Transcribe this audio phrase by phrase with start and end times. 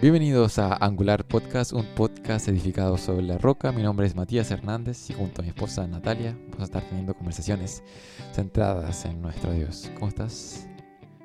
[0.00, 3.72] Bienvenidos a Angular Podcast, un podcast edificado sobre la roca.
[3.72, 7.14] Mi nombre es Matías Hernández y junto a mi esposa Natalia vamos a estar teniendo
[7.14, 7.82] conversaciones
[8.32, 9.90] centradas en nuestro Dios.
[9.94, 10.68] ¿Cómo estás?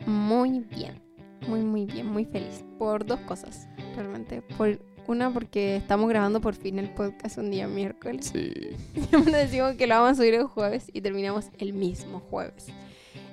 [0.07, 0.99] Muy bien,
[1.47, 2.65] muy muy bien, muy feliz.
[2.79, 4.41] Por dos cosas, realmente.
[4.57, 8.31] Por una, porque estamos grabando por fin el podcast un día miércoles.
[8.33, 8.51] Sí.
[9.09, 12.69] Siempre decimos que lo vamos a subir el jueves y terminamos el mismo jueves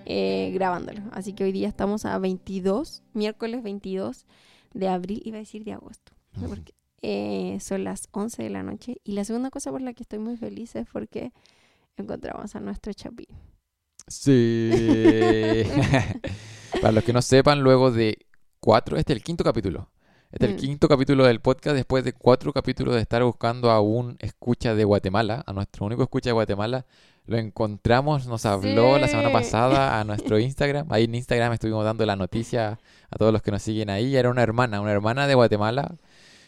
[0.04, 1.00] eh, grabándolo.
[1.12, 4.26] Así que hoy día estamos a 22, miércoles 22
[4.72, 6.12] de abril, iba a decir de agosto.
[6.34, 6.74] No sé por qué.
[7.02, 9.00] Eh, son las 11 de la noche.
[9.04, 11.32] Y la segunda cosa por la que estoy muy feliz es porque
[11.96, 13.26] encontramos a nuestro Chapín.
[14.06, 14.70] Sí.
[16.80, 18.26] Para los que no sepan, luego de
[18.60, 19.90] cuatro, este es el quinto capítulo.
[20.32, 20.60] Este es el Mm.
[20.60, 24.84] quinto capítulo del podcast después de cuatro capítulos de estar buscando a un escucha de
[24.84, 26.86] Guatemala, a nuestro único escucha de Guatemala.
[27.26, 30.86] Lo encontramos, nos habló la semana pasada a nuestro Instagram.
[30.90, 32.78] Ahí en Instagram estuvimos dando la noticia
[33.10, 34.16] a todos los que nos siguen ahí.
[34.16, 35.96] Era una hermana, una hermana de Guatemala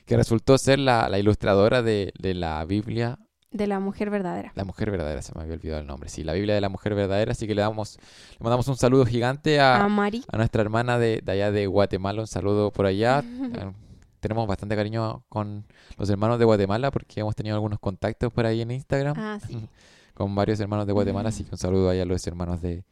[0.07, 3.19] que resultó ser la, la ilustradora de, de la Biblia
[3.53, 4.53] De la mujer verdadera.
[4.55, 6.09] la mujer verdadera, se me había olvidado el nombre.
[6.09, 7.33] Sí, la Biblia de la mujer verdadera.
[7.33, 7.99] Así que le damos,
[8.33, 10.25] le mandamos un saludo gigante a, A Mari.
[10.33, 12.21] a nuestra hermana de, de allá de Guatemala.
[12.23, 13.23] Un saludo por allá.
[13.33, 13.73] Eh,
[14.21, 15.65] Tenemos bastante cariño con
[15.99, 19.69] los hermanos de Guatemala porque hemos tenido algunos contactos por ahí en Instagram Ah, sí.
[20.15, 21.29] con varios hermanos de Guatemala.
[21.31, 22.85] Así que un saludo ahí a los hermanos de,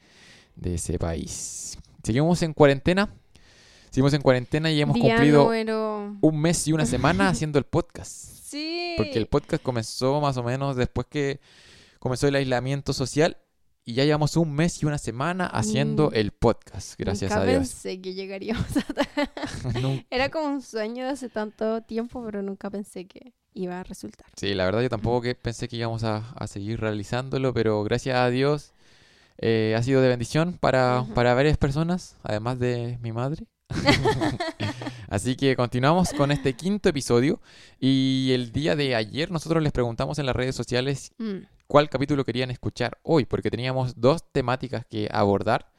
[0.56, 1.78] de ese país.
[2.02, 3.08] Seguimos en cuarentena.
[3.90, 6.16] Seguimos en cuarentena y hemos Día cumplido número...
[6.20, 8.39] un mes y una semana haciendo el podcast.
[8.50, 8.94] Sí.
[8.96, 11.40] Porque el podcast comenzó más o menos después que
[11.98, 13.36] comenzó el aislamiento social
[13.84, 16.14] y ya llevamos un mes y una semana haciendo Mm.
[16.14, 17.58] el podcast, gracias Nunca a Dios.
[17.58, 18.84] pensé que llegaríamos a...
[20.10, 24.26] Era como un sueño de hace tanto tiempo, pero nunca pensé que iba a resultar.
[24.36, 28.16] Sí, la verdad yo tampoco que pensé que íbamos a, a seguir realizándolo, pero gracias
[28.16, 28.72] a Dios
[29.38, 31.14] eh, ha sido de bendición para, Ujú.
[31.14, 33.46] para varias personas, además de mi madre.
[35.08, 37.40] Así que continuamos con este quinto episodio
[37.78, 41.46] y el día de ayer nosotros les preguntamos en las redes sociales Mm.
[41.66, 45.70] cuál capítulo querían escuchar hoy, porque teníamos dos temáticas que abordar.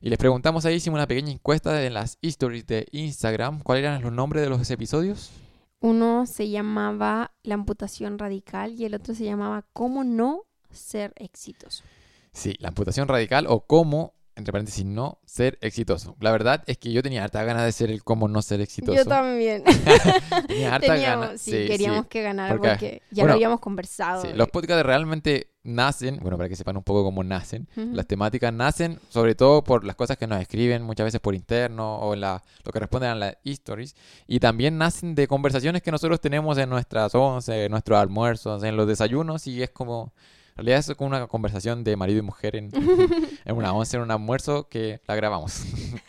[0.00, 3.60] Y les preguntamos ahí, hicimos una pequeña encuesta en las stories de Instagram.
[3.60, 5.30] ¿Cuáles eran los nombres de los episodios?
[5.78, 11.84] Uno se llamaba La amputación radical y el otro se llamaba Cómo no ser exitoso.
[12.32, 16.14] Sí, la amputación radical o cómo, entre paréntesis, no ser exitoso.
[16.20, 18.96] La verdad es que yo tenía harta ganas de ser el cómo no ser exitoso.
[18.96, 19.64] Yo también.
[20.46, 21.40] Tenía harta Teníamos, ganas.
[21.40, 22.08] sí, Sí, queríamos sí.
[22.10, 24.22] que ganara Porque, porque, ya bueno, lo habíamos conversado.
[24.22, 27.66] Sí, Los podcasts realmente nacen, bueno, para que sepan un poco cómo nacen.
[27.76, 27.94] Ujú.
[27.94, 31.98] Las temáticas nacen sobre todo por las cosas que nos escriben muchas veces por interno
[32.00, 33.96] o la, lo que responden a las stories.
[34.26, 38.76] Y también nacen de conversaciones que nosotros tenemos en nuestras once, en nuestros almuerzos, en
[38.76, 39.46] los desayunos.
[39.46, 40.12] Y es como,
[40.56, 42.70] en realidad es como una conversación de marido y mujer en,
[43.44, 45.62] en una once, en un almuerzo que la grabamos.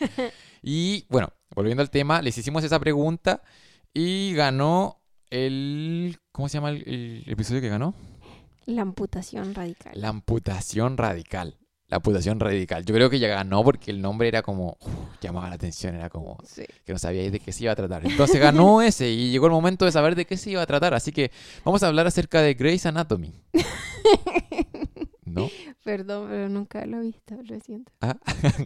[0.62, 3.42] y bueno, volviendo al tema, les hicimos esa pregunta
[3.94, 5.00] y ganó
[5.30, 6.18] el...
[6.32, 7.94] ¿Cómo se llama el- el episodio que ganó?
[8.66, 9.92] La amputación radical.
[9.94, 11.58] La amputación radical.
[11.88, 12.84] La amputación radical.
[12.84, 14.76] Yo creo que ya ganó porque el nombre era como.
[14.80, 16.64] uf, llamaba la atención, era como Sí.
[16.84, 18.04] que no sabíais de qué se iba a tratar.
[18.06, 20.92] Entonces ganó ese y llegó el momento de saber de qué se iba a tratar.
[20.92, 21.30] Así que
[21.64, 23.32] vamos a hablar acerca de Grey's Anatomy.
[25.24, 25.48] ¿No?
[25.84, 27.90] Perdón, pero nunca lo he visto, lo siento.
[28.02, 28.16] Ah,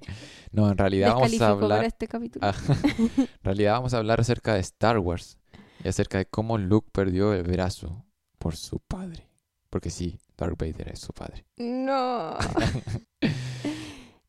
[0.53, 1.85] no, en realidad vamos a hablar.
[1.85, 2.45] este capítulo.
[2.47, 2.55] Ah,
[2.99, 5.39] en realidad vamos a hablar acerca de Star Wars
[5.85, 8.05] y acerca de cómo Luke perdió el brazo
[8.39, 9.29] por su padre.
[9.73, 11.47] Porque sí, Darth Vader es su padre.
[11.57, 12.37] No.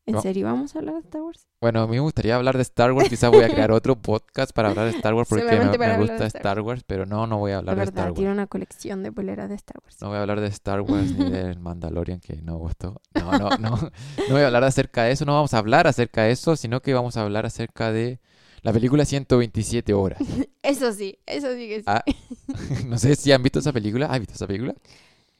[0.06, 0.22] ¿En No.
[0.22, 1.46] serio vamos a hablar de Star Wars?
[1.60, 3.10] Bueno, a mí me gustaría hablar de Star Wars.
[3.10, 6.26] Quizás voy a crear otro podcast para hablar de Star Wars porque me, me gusta
[6.26, 8.14] Star, Wars, pero no, no voy a La hablar de Star Wars.
[8.16, 9.96] tiene una colección de poleras de Star Wars.
[10.00, 13.02] No voy a hablar de Star Wars ni del Mandalorian que no me gustó.
[13.14, 13.70] No, no, no.
[13.70, 13.90] No
[14.30, 15.24] voy a hablar acerca de eso.
[15.26, 18.18] No vamos a hablar acerca de eso, sino que vamos a hablar acerca de
[18.62, 20.18] la película 127 horas.
[20.62, 21.84] Eso sí, eso sí que sí.
[21.86, 22.02] Ah,
[22.86, 24.06] no sé si han visto esa película.
[24.06, 24.74] ¿Has visto esa película?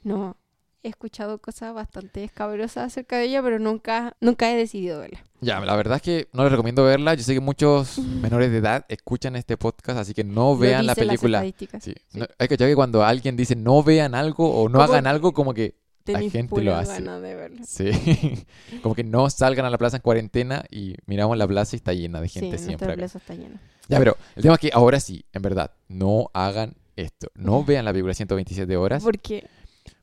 [0.05, 0.37] No,
[0.83, 5.25] he escuchado cosas bastante escabrosas acerca de ella, pero nunca, nunca he decidido verla.
[5.41, 7.15] Ya, la verdad es que no les recomiendo verla.
[7.15, 10.93] Yo sé que muchos menores de edad escuchan este podcast, así que no vean la
[10.93, 11.39] dicen las película.
[11.39, 11.83] estadísticas.
[11.85, 11.95] Sí.
[12.09, 12.19] Sí.
[12.21, 15.33] No- hay que que cuando alguien dice no vean algo o no Como- hagan algo,
[15.33, 15.75] como que
[16.05, 17.01] Tenéis gente lo hace.
[17.03, 17.63] de verlo.
[17.67, 17.91] Sí.
[18.83, 21.95] Como que no salgan a la plaza en cuarentena y miramos la plaza y está
[21.95, 22.89] llena de gente sí, siempre.
[22.89, 22.97] acá.
[22.97, 23.59] plaza está llena.
[23.89, 27.29] Ya, pero el tema es que ahora sí, en verdad, no hagan esto.
[27.35, 29.03] No vean la película 127 horas.
[29.03, 29.47] Porque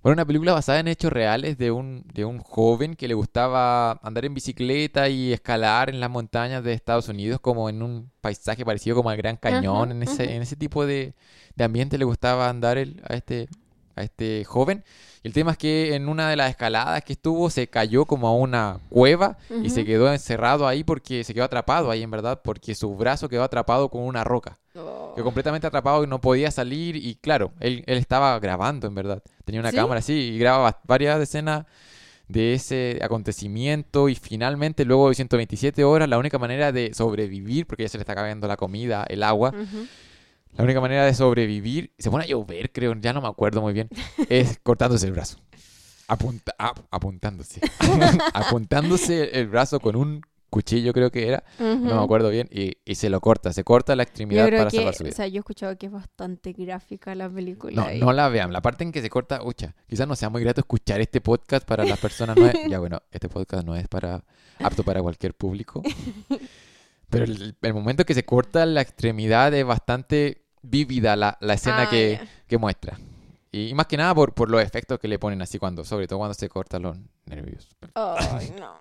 [0.03, 3.91] Bueno, una película basada en hechos reales de un, de un joven que le gustaba
[4.01, 8.65] andar en bicicleta y escalar en las montañas de Estados Unidos, como en un paisaje
[8.65, 9.91] parecido como al Gran Cañón.
[9.91, 10.31] Ajá, en, ese, ajá.
[10.33, 11.13] en ese tipo de,
[11.55, 13.47] de ambiente le gustaba andar el- a, este,
[13.95, 14.83] a este joven.
[15.23, 18.27] Y el tema es que en una de las escaladas que estuvo se cayó como
[18.27, 22.41] a una cueva y se quedó encerrado ahí porque se quedó atrapado ahí, en verdad,
[22.43, 24.57] porque su brazo quedó atrapado con una roca.
[24.75, 25.13] Oh.
[25.15, 26.95] Quedó completamente atrapado y no podía salir.
[26.95, 29.21] Y claro, él, él estaba grabando, en verdad.
[29.45, 29.75] Tenía una ¿Sí?
[29.75, 31.65] cámara así y grababa varias escenas
[32.31, 34.09] de ese acontecimiento.
[34.09, 38.03] Y finalmente, luego de 127 horas, la única manera de sobrevivir, porque ya se le
[38.03, 39.53] está acabando la comida, el agua.
[40.57, 43.73] La única manera de sobrevivir, se pone a llover, creo, ya no me acuerdo muy
[43.73, 43.89] bien,
[44.29, 45.37] es cortándose el brazo.
[46.07, 47.61] Apunta, ah, apuntándose.
[48.33, 51.43] apuntándose el brazo con un cuchillo, creo que era.
[51.57, 52.49] No me acuerdo bien.
[52.51, 55.03] Y, y se lo corta, se corta la Yo extremidad creo para que, salvar su
[55.03, 55.15] o vida.
[55.15, 57.81] sea, yo he escuchado que es bastante gráfica la película.
[57.85, 58.51] No, y- no la vean.
[58.51, 61.65] La parte en que se corta, ucha, quizás no sea muy grato escuchar este podcast
[61.65, 62.35] para las personas.
[62.35, 64.25] No es- ya bueno, este podcast no es para
[64.59, 65.81] apto para cualquier público.
[67.09, 71.83] Pero el, el momento que se corta la extremidad es bastante vívida la, la escena
[71.83, 72.99] Ah, que, que muestra.
[73.51, 76.07] Y, y más que nada por, por los efectos que le ponen así cuando, sobre
[76.07, 77.67] todo cuando se cortan los nervios.
[78.59, 78.75] No.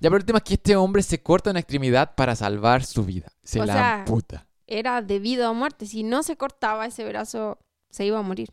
[0.00, 3.04] Ya, pero el tema es que este hombre se corta una extremidad para salvar su
[3.04, 3.28] vida.
[3.44, 4.46] Se O la sea, amputa.
[4.66, 5.86] Era debido a muerte.
[5.86, 7.58] Si no se cortaba ese brazo,
[7.90, 8.50] se iba a morir.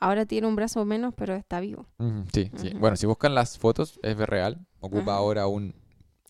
[0.00, 1.86] Ahora tiene un brazo menos, pero está vivo.
[2.32, 2.70] Sí, sí.
[2.78, 4.64] Bueno, si buscan las fotos, es real.
[4.78, 5.74] Ocupa ahora un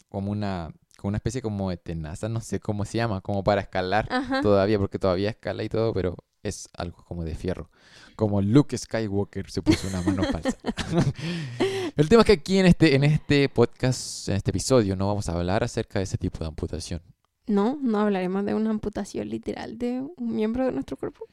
[0.08, 3.60] como una como una especie como de tenaza, no sé cómo se llama, como para
[3.60, 4.42] escalar Ajá.
[4.42, 7.70] todavía, porque todavía escala y todo, pero es algo como de fierro.
[8.16, 10.58] Como Luke Skywalker se puso una mano falsa.
[11.96, 15.28] El tema es que aquí en este, en este podcast, en este episodio, no vamos
[15.28, 17.00] a hablar acerca de ese tipo de amputación.
[17.46, 21.26] No, no hablaremos de una amputación literal de un miembro de nuestro cuerpo.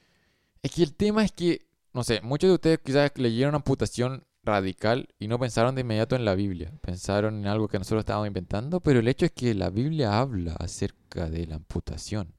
[0.61, 5.09] Es que el tema es que, no sé, muchos de ustedes quizás leyeron amputación radical
[5.19, 6.71] y no pensaron de inmediato en la Biblia.
[6.81, 10.53] Pensaron en algo que nosotros estábamos inventando, pero el hecho es que la Biblia habla
[10.59, 12.33] acerca de la amputación.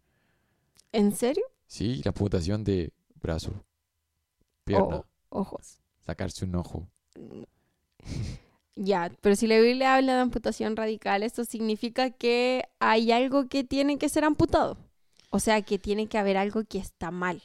[0.93, 1.44] ¿En serio?
[1.67, 3.64] Sí, la amputación de brazo,
[4.64, 5.79] pierna, O ojos.
[6.00, 6.88] sacarse un ojo.
[8.76, 13.64] Ya, pero si la Biblia habla de amputación radical, esto significa que hay algo que
[13.64, 14.76] tiene que ser amputado.
[15.31, 17.43] O sea, que tiene que haber algo que está mal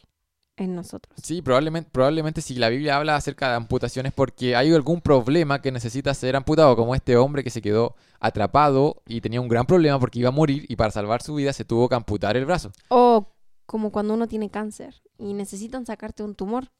[0.57, 1.13] en nosotros.
[1.23, 5.71] Sí, probablemente, probablemente si la Biblia habla acerca de amputaciones porque hay algún problema que
[5.71, 9.99] necesita ser amputado, como este hombre que se quedó atrapado y tenía un gran problema
[9.99, 12.71] porque iba a morir y para salvar su vida se tuvo que amputar el brazo.
[12.89, 13.33] O
[13.65, 16.71] como cuando uno tiene cáncer y necesitan sacarte un tumor,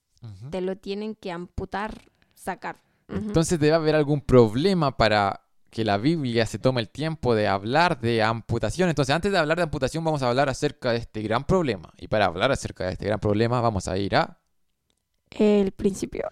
[0.52, 2.78] te lo tienen que amputar, sacar.
[3.08, 5.42] Entonces debe haber algún problema para
[5.72, 8.90] que la Biblia se tome el tiempo de hablar de amputación.
[8.90, 11.94] Entonces antes de hablar de amputación vamos a hablar acerca de este gran problema.
[11.98, 14.38] Y para hablar acerca de este gran problema vamos a ir a...
[15.32, 16.30] El principio.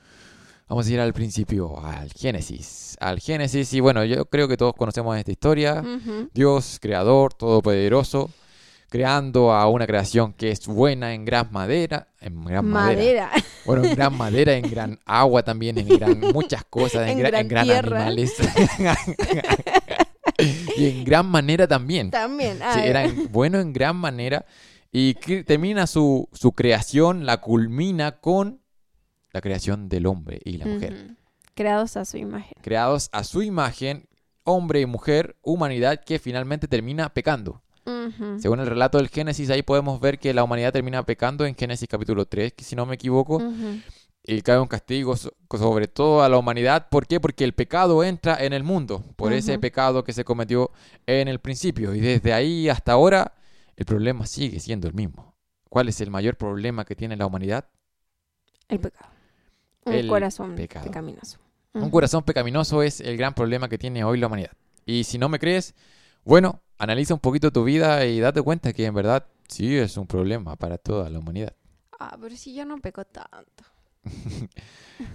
[0.67, 2.97] Vamos a ir al principio, al Génesis.
[2.99, 5.83] Al Génesis y bueno, yo creo que todos conocemos esta historia.
[6.33, 8.29] Dios, creador, todopoderoso,
[8.89, 13.27] creando a una creación que es buena en gran madera, en gran madera.
[13.27, 13.45] Madera.
[13.65, 17.27] Bueno, en gran madera, en gran agua también, en gran muchas cosas, en, En gra-
[17.29, 17.97] gran en gran tierra.
[18.07, 18.33] animales.
[20.77, 22.11] y en gran manera también.
[22.11, 22.59] También.
[22.73, 24.45] Sí, era en- bueno en gran manera.
[24.91, 28.61] Y termina su, su creación, la culmina con
[29.31, 31.11] la creación del hombre y la mujer.
[31.53, 32.53] Creados a su imagen.
[32.61, 34.07] Creados a su imagen,
[34.43, 37.61] hombre y mujer, humanidad que finalmente termina pecando.
[38.39, 41.87] Según el relato del Génesis, ahí podemos ver que la humanidad termina pecando en Génesis
[41.87, 43.41] capítulo 3, que si no me equivoco,
[44.23, 46.87] y cae un castigo so- sobre todo a la humanidad.
[46.89, 47.19] ¿Por qué?
[47.19, 50.71] Porque el pecado entra en el mundo, por ese pecado que se cometió
[51.07, 51.95] en el principio.
[51.95, 53.33] Y desde ahí hasta ahora,
[53.75, 55.35] el problema sigue siendo el mismo.
[55.69, 57.65] ¿Cuál es el mayor problema que tiene la humanidad?
[58.67, 59.09] El pecado.
[59.85, 60.85] Un El corazón pecado.
[60.85, 61.39] pecaminoso.
[61.73, 64.51] Un corazón pecaminoso es el gran problema que tiene hoy la humanidad.
[64.85, 65.75] Y si no me crees,
[66.29, 70.07] bueno, analiza un poquito tu vida y date cuenta que en verdad sí es un
[70.07, 71.53] problema para toda la humanidad.
[71.99, 73.63] Ah, pero si yo no peco tanto.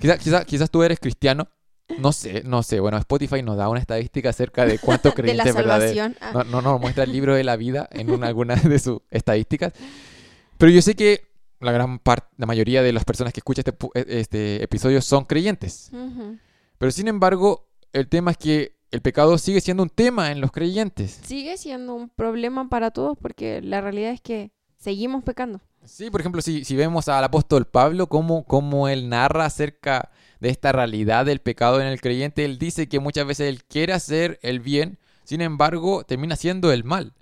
[0.00, 1.48] Quizás quizá, quizás tú eres cristiano.
[1.98, 2.80] No sé, no sé.
[2.80, 5.96] Bueno, Spotify nos da una estadística acerca de cuántos De la creyentes verdaderos.
[5.96, 6.16] salvación.
[6.20, 6.32] ah.
[6.32, 9.72] No, no nos muestra el libro de la vida en una, alguna de sus estadísticas.
[10.58, 11.26] Pero yo sé que
[11.60, 15.24] la gran parte, la mayoría de las personas que escuchan este, pu- este episodio son
[15.26, 15.90] creyentes.
[15.92, 16.38] Ujú.
[16.78, 20.52] Pero sin embargo, el tema es que el pecado sigue siendo un tema en los
[20.52, 21.18] creyentes.
[21.24, 25.60] Sigue siendo un problema para todos porque la realidad es que seguimos pecando.
[25.84, 30.48] Sí, por ejemplo, si, si vemos al apóstol Pablo, cómo, cómo él narra acerca de
[30.50, 34.38] esta realidad del pecado en el creyente, él dice que muchas veces él quiere hacer
[34.42, 37.14] el bien, sin embargo, termina haciendo el mal.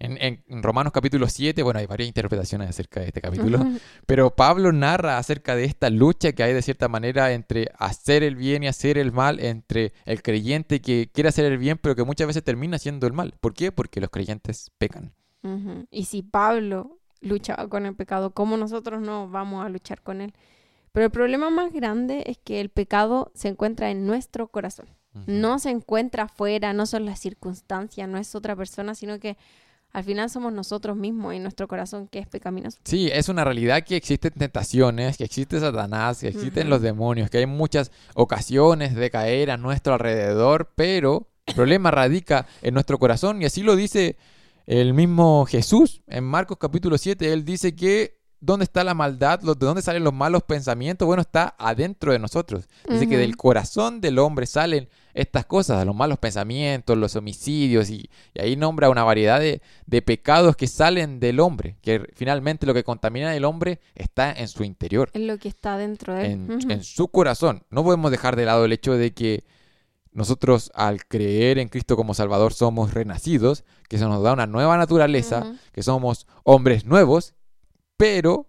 [0.00, 3.58] En, en Romanos capítulo 7, bueno, hay varias interpretaciones acerca de este capítulo,
[4.06, 8.36] pero Pablo narra acerca de esta lucha que hay de cierta manera entre hacer el
[8.36, 12.04] bien y hacer el mal, entre el creyente que quiere hacer el bien, pero que
[12.04, 13.34] muchas veces termina haciendo el mal.
[13.40, 13.72] ¿Por qué?
[13.72, 15.12] Porque los creyentes pecan.
[15.90, 20.34] Y si Pablo luchaba con el pecado, ¿cómo nosotros no vamos a luchar con él?
[20.92, 24.86] Pero el problema más grande es que el pecado se encuentra en nuestro corazón.
[25.26, 29.36] No se encuentra afuera, no son las circunstancias, no es otra persona, sino que
[29.92, 32.78] al final somos nosotros mismos y nuestro corazón que es pecaminoso.
[32.84, 37.38] Sí, es una realidad que existen tentaciones, que existe Satanás, que existen los demonios, que
[37.38, 43.40] hay muchas ocasiones de caer a nuestro alrededor, pero el problema radica en nuestro corazón
[43.40, 44.16] y así lo dice
[44.66, 47.32] el mismo Jesús en Marcos capítulo 7.
[47.32, 51.54] Él dice que dónde está la maldad, de dónde salen los malos pensamientos, bueno, está
[51.58, 52.68] adentro de nosotros.
[52.88, 58.08] Dice que del corazón del hombre salen estas cosas, los malos pensamientos, los homicidios, y,
[58.34, 62.74] y ahí nombra una variedad de, de pecados que salen del hombre, que finalmente lo
[62.74, 66.32] que contamina al hombre está en su interior, Es lo que está dentro de él.
[66.32, 67.64] en, en su corazón.
[67.70, 69.44] No podemos dejar de lado el hecho de que
[70.12, 74.76] nosotros al creer en Cristo como Salvador somos renacidos, que se nos da una nueva
[74.76, 77.34] naturaleza, que somos hombres nuevos,
[77.96, 78.47] pero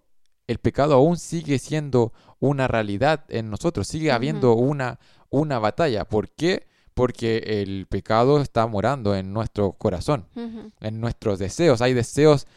[0.50, 6.04] el pecado aún sigue siendo una realidad en nosotros, sigue habiendo una, una batalla.
[6.04, 6.66] ¿Por qué?
[6.92, 11.80] Porque el pecado está morando en nuestro corazón, en nuestros deseos.
[11.82, 12.48] Hay deseos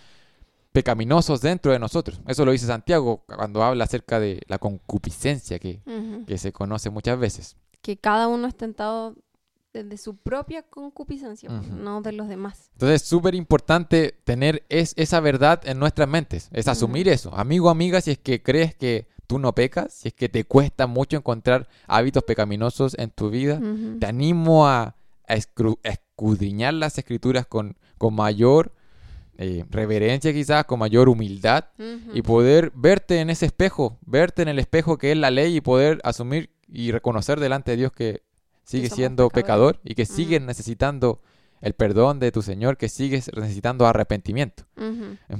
[0.71, 2.19] pecaminosos dentro de nosotros.
[2.25, 5.83] Eso lo dice Santiago cuando habla acerca de la concupiscencia que,
[6.25, 7.57] que se conoce muchas veces.
[7.83, 9.15] Que cada uno es tentado
[9.74, 11.74] desde su propia concupiscencia, Ujú.
[11.75, 12.70] no de los demás.
[12.74, 17.34] Entonces es súper importante tener es, esa verdad en nuestras mentes, es asumir eso.
[17.36, 20.86] Amigo, amiga, si es que crees que tú no pecas, si es que te cuesta
[20.86, 23.60] mucho encontrar hábitos pecaminosos en tu vida,
[24.00, 24.96] te animo a,
[25.27, 28.72] a escru- a escudriñar las escrituras con, con mayor
[29.39, 31.65] eh, reverencia quizás, con mayor humildad
[32.13, 35.62] y poder verte en ese espejo, verte en el espejo que es la ley y
[35.62, 38.23] poder asumir y reconocer delante de Dios que
[38.63, 41.22] sigue siendo pecador y que sigues necesitando
[41.62, 44.65] el perdón de tu Señor, que sigues necesitando arrepentimiento.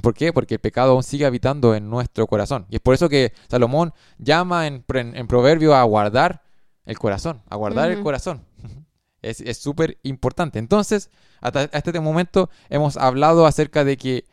[0.00, 0.32] ¿Por qué?
[0.32, 2.66] Porque el pecado aún sigue habitando en nuestro corazón.
[2.70, 6.42] Y es por eso que Salomón llama en, en, en Proverbio a guardar
[6.86, 8.44] el corazón, a guardar el corazón.
[9.20, 10.58] Es es súper importante.
[10.58, 11.08] Entonces,
[11.40, 14.26] hasta este momento hemos hablado acerca de que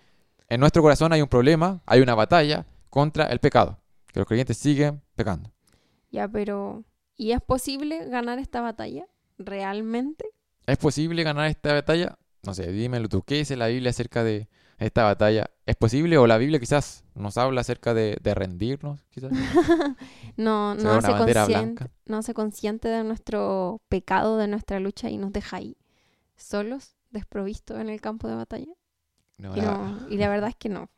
[0.49, 3.79] en nuestro corazón hay un problema, hay una batalla contra el pecado,
[4.11, 5.49] que los creyentes siguen pecando.
[6.11, 6.83] Ya, pero
[7.21, 9.05] ¿y es posible ganar esta batalla
[9.37, 10.25] realmente?
[10.65, 12.17] ¿Es posible ganar esta batalla?
[12.43, 13.21] No sé, dímelo tú.
[13.21, 14.47] ¿Qué dice la Biblia acerca de
[14.79, 15.49] esta batalla?
[15.67, 16.17] ¿Es posible?
[16.17, 19.03] ¿O la Biblia quizás nos habla acerca de, de rendirnos?
[19.09, 19.31] Quizás.
[20.37, 25.17] No, Se no bandera consciente, no hace consciente de nuestro pecado, de nuestra lucha y
[25.17, 25.77] nos deja ahí,
[26.35, 28.73] solos, desprovistos en el campo de batalla.
[29.37, 30.89] No, Y, la- no- y la verdad es que no.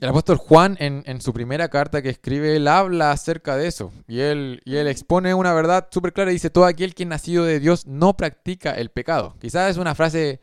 [0.00, 3.92] El apóstol Juan, en, en su primera carta que escribe, él habla acerca de eso.
[4.06, 7.08] Y él, y él expone una verdad súper clara y dice, todo aquel que es
[7.08, 9.36] nacido de Dios no practica el pecado.
[9.40, 10.40] Quizás es una frase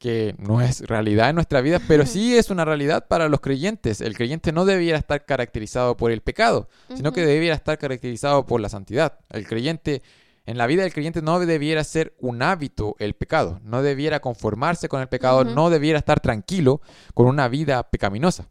[0.00, 4.00] que no es realidad en nuestra vida, pero sí es una realidad para los creyentes.
[4.00, 8.62] El creyente no debiera estar caracterizado por el pecado, sino que debiera estar caracterizado por
[8.62, 9.18] la santidad.
[9.28, 10.02] El creyente,
[10.46, 14.88] en la vida del creyente no debiera ser un hábito el pecado, no debiera conformarse
[14.88, 16.80] con el pecado, no debiera estar tranquilo
[17.12, 18.48] con una vida pecaminosa.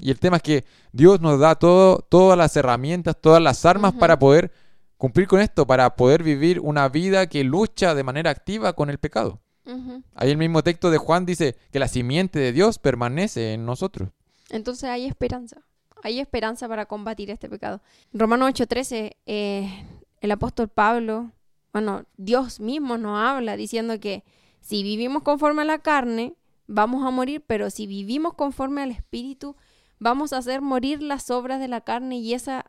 [0.00, 3.94] Y el tema es que Dios nos da todo, todas las herramientas, todas las armas
[3.94, 4.52] para poder
[4.98, 8.98] cumplir con esto, para poder vivir una vida que lucha de manera activa con el
[8.98, 9.40] pecado.
[9.64, 10.02] Ujú.
[10.14, 14.10] Ahí el mismo texto de Juan dice que la simiente de Dios permanece en nosotros.
[14.50, 15.62] Entonces hay esperanza.
[16.02, 17.80] Hay esperanza para combatir este pecado.
[18.12, 19.86] Romano 8:13, eh,
[20.20, 21.30] el apóstol Pablo,
[21.72, 24.24] bueno, Dios mismo nos habla diciendo que
[24.60, 26.34] si vivimos conforme a la carne,
[26.66, 29.56] vamos a morir, pero si vivimos conforme al Espíritu,
[30.00, 32.64] vamos a hacer morir las obras de la carne y esa,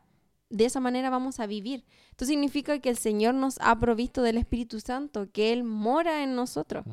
[0.50, 1.84] de esa manera vamos a vivir.
[2.10, 6.36] Esto significa que el Señor nos ha provisto del Espíritu Santo, que Él mora en
[6.36, 6.84] nosotros,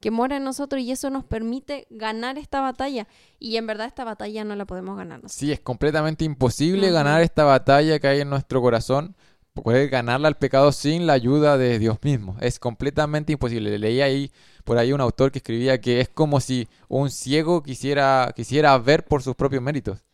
[0.00, 3.06] que mora en nosotros y eso nos permite ganar esta batalla.
[3.38, 5.38] Y en verdad esta batalla no la podemos ganar nosotros.
[5.40, 9.16] Sí, es completamente imposible ganar esta batalla que hay en nuestro corazón,
[9.54, 12.36] poder ganarla al pecado sin la ayuda de Dios mismo.
[12.40, 13.78] Es completamente imposible.
[13.78, 14.32] Leí ahí
[14.66, 19.04] por ahí un autor que escribía que es como si un ciego quisiera, quisiera ver
[19.04, 20.04] por sus propios méritos.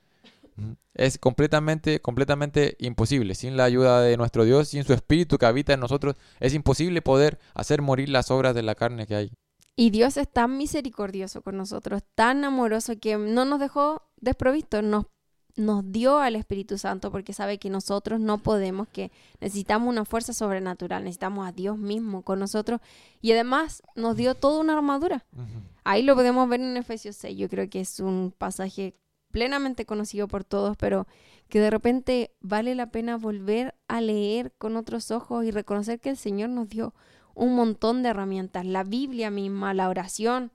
[0.59, 0.76] Ujú.
[0.92, 3.35] Es completamente, completamente imposible.
[3.35, 7.00] Sin la ayuda de nuestro Dios, sin su espíritu que habita en nosotros, es imposible
[7.00, 9.32] poder hacer morir las obras de la carne que hay.
[9.75, 15.06] Y Dios es tan misericordioso con nosotros, tan amoroso, que no nos dejó desprovistos, nos
[15.56, 20.32] nos dio al Espíritu Santo porque sabe que nosotros no podemos, que necesitamos una fuerza
[20.32, 22.80] sobrenatural, necesitamos a Dios mismo con nosotros.
[23.21, 25.25] Y además nos dio toda una armadura.
[25.85, 28.94] Ahí lo podemos ver en Efesios 6, yo creo que es un pasaje
[29.30, 31.06] plenamente conocido por todos, pero
[31.49, 36.11] que de repente vale la pena volver a leer con otros ojos y reconocer que
[36.11, 36.94] el Señor nos dio
[37.35, 40.52] un montón de herramientas, la Biblia misma, la oración,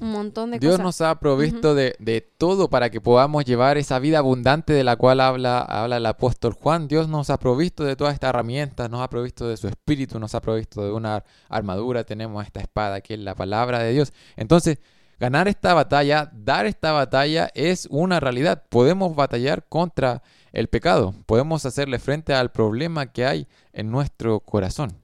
[0.00, 0.84] un montón de Dios cosas.
[0.84, 4.96] nos ha provisto de, de todo para que podamos llevar esa vida abundante de la
[4.96, 6.88] cual habla, habla el apóstol Juan.
[6.88, 10.34] Dios nos ha provisto de todas estas herramientas, nos ha provisto de su espíritu, nos
[10.34, 12.04] ha provisto de una armadura.
[12.04, 14.12] Tenemos esta espada que es la palabra de Dios.
[14.36, 14.78] Entonces,
[15.18, 18.64] ganar esta batalla, dar esta batalla es una realidad.
[18.68, 20.22] Podemos batallar contra
[20.52, 24.96] el pecado, podemos hacerle frente al problema que hay en nuestro corazón.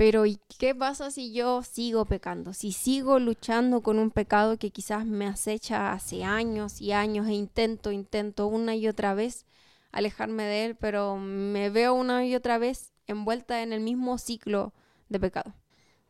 [0.00, 2.54] Pero ¿y qué pasa si yo sigo pecando?
[2.54, 7.34] Si sigo luchando con un pecado que quizás me acecha hace años y años e
[7.34, 9.44] intento, intento una y otra vez
[9.92, 14.72] alejarme de él, pero me veo una y otra vez envuelta en el mismo ciclo
[15.10, 15.52] de pecado.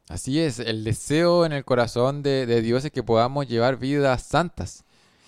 [0.09, 4.23] Así es, el deseo en el corazón de, de Dios es que podamos llevar vidas
[4.23, 4.85] santas,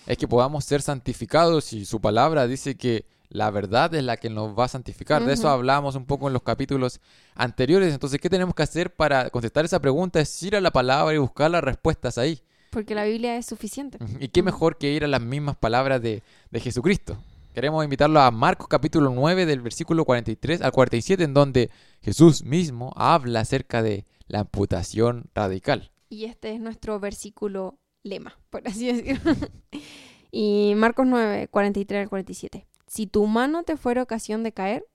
[0.07, 3.03] es que podamos ser santificados y su palabra dice que
[3.33, 5.25] la verdad es la que nos va a santificar.
[5.25, 5.55] De eso Ujú.
[5.55, 7.01] hablamos un poco en los capítulos
[7.33, 7.91] anteriores.
[7.91, 10.19] Entonces, ¿qué tenemos que hacer para contestar esa pregunta?
[10.19, 12.39] Es ir a la palabra y buscar las respuestas ahí.
[12.69, 13.97] Porque la Biblia es suficiente.
[14.19, 16.21] ¿Y qué mejor que ir a las mismas palabras de,
[16.51, 17.17] de Jesucristo?
[17.55, 21.71] Queremos invitarlo a Marcos capítulo 9 del versículo 43 al 47 en donde
[22.01, 25.91] Jesús mismo habla acerca de la amputación radical.
[26.07, 29.35] Y este es nuestro versículo lema, por así decirlo.
[30.31, 32.67] y Marcos 9, 43 al 47.
[32.93, 34.85] Si tu mano te fuera ocasión de caer,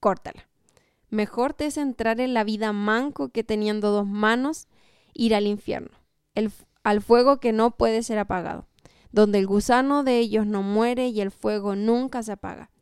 [0.00, 0.48] córtala.
[1.10, 4.66] Mejor te es entrar en la vida manco que teniendo dos manos
[5.14, 5.96] ir al infierno,
[6.82, 8.66] al fuego que no puede ser apagado,
[9.12, 12.72] donde el gusano de ellos no muere y el fuego nunca se apaga.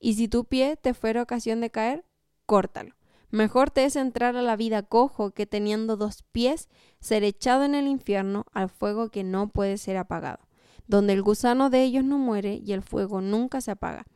[0.00, 2.06] Y si tu pie te fuera ocasión de caer,
[2.46, 2.94] córtalo.
[3.28, 7.74] Mejor te es entrar a la vida cojo que teniendo dos pies ser echado en
[7.74, 10.47] el infierno al fuego que no puede ser apagado,
[10.88, 14.06] donde el gusano de ellos no muere y el fuego nunca se apaga.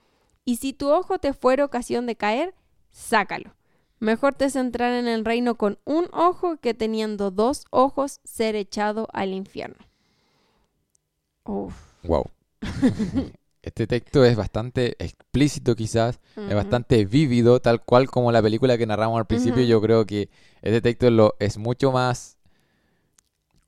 [0.44, 2.54] Y si tu ojo te fuera ocasión de caer,
[2.90, 3.54] sácalo.
[4.00, 8.56] Mejor te es entrar en el reino con un ojo que teniendo dos ojos ser
[8.56, 9.76] echado al infierno.
[11.44, 11.74] Uf.
[12.02, 12.24] Wow.
[13.62, 18.87] Este texto es bastante explícito quizás, es bastante vívido, tal cual como la película que
[18.87, 19.62] narramos al principio.
[19.62, 20.30] Yo creo que
[20.62, 22.38] este texto lo, es mucho más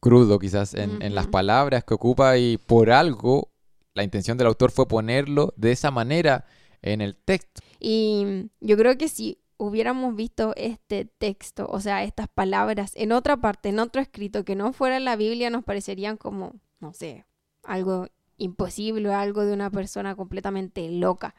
[0.05, 3.49] crudo quizás en, en las palabras que ocupa y por algo
[3.95, 6.45] la intención del autor fue ponerlo de esa manera
[6.83, 7.63] en el texto.
[7.81, 13.39] Y yo creo que si hubiéramos visto este texto, o sea, estas palabras en otra
[13.39, 17.25] parte, en otro escrito que no fuera la Biblia, nos parecerían como, no sé,
[17.63, 21.35] algo imposible, algo de una persona completamente loca.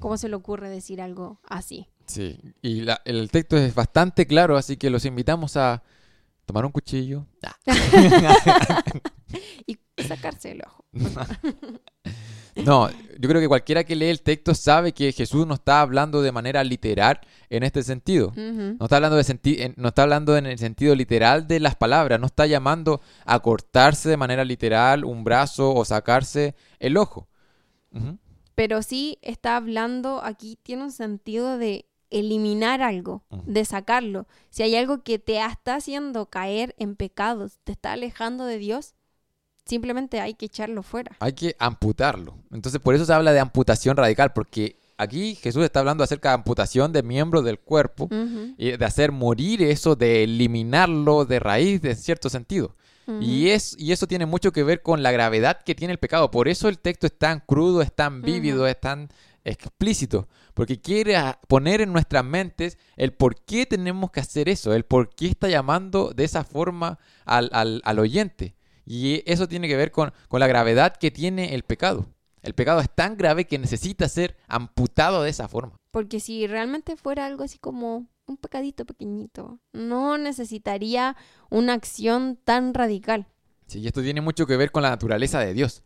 [0.00, 1.88] ¿Cómo se le ocurre decir algo así?
[2.06, 5.82] Sí, y la- el texto es bastante claro, así que los invitamos a
[6.48, 7.26] tomar un cuchillo.
[7.44, 7.54] Ah.
[9.66, 10.84] Y sacarse el ojo.
[12.64, 16.22] No, yo creo que cualquiera que lee el texto sabe que Jesús no está hablando
[16.22, 18.32] de manera literal en este sentido.
[18.34, 22.18] No está hablando de senti- no está hablando en el sentido literal de las palabras,
[22.18, 27.28] no está llamando a cortarse de manera literal un brazo o sacarse el ojo.
[28.56, 34.26] Pero sí está hablando, aquí tiene un sentido de eliminar algo, de sacarlo.
[34.50, 38.94] Si hay algo que te está haciendo caer en pecados, te está alejando de Dios,
[39.64, 41.16] simplemente hay que echarlo fuera.
[41.20, 42.36] Hay que amputarlo.
[42.50, 46.36] Entonces, por eso se habla de amputación radical, porque aquí Jesús está hablando acerca de
[46.36, 48.08] amputación de miembros del cuerpo
[48.56, 52.74] y de hacer morir eso, de eliminarlo de raíz, en cierto sentido.
[53.20, 56.30] Y, es, y eso tiene mucho que ver con la gravedad que tiene el pecado.
[56.30, 59.08] Por eso el texto es tan crudo, es tan vívido, es tan
[59.44, 60.28] explícito.
[60.58, 61.14] Porque quiere
[61.46, 65.48] poner en nuestras mentes el por qué tenemos que hacer eso, el por qué está
[65.48, 68.56] llamando de esa forma al, al- al oyente.
[68.84, 72.06] Y eso tiene que ver con, con la gravedad que tiene el pecado.
[72.42, 75.76] El pecado es tan grave que necesita ser amputado de esa forma.
[75.92, 81.16] Porque si realmente fuera algo así como un pecadito pequeñito, no necesitaría
[81.50, 83.28] una acción tan radical.
[83.68, 85.84] Sí, y esto tiene mucho que ver con la naturaleza de Dios.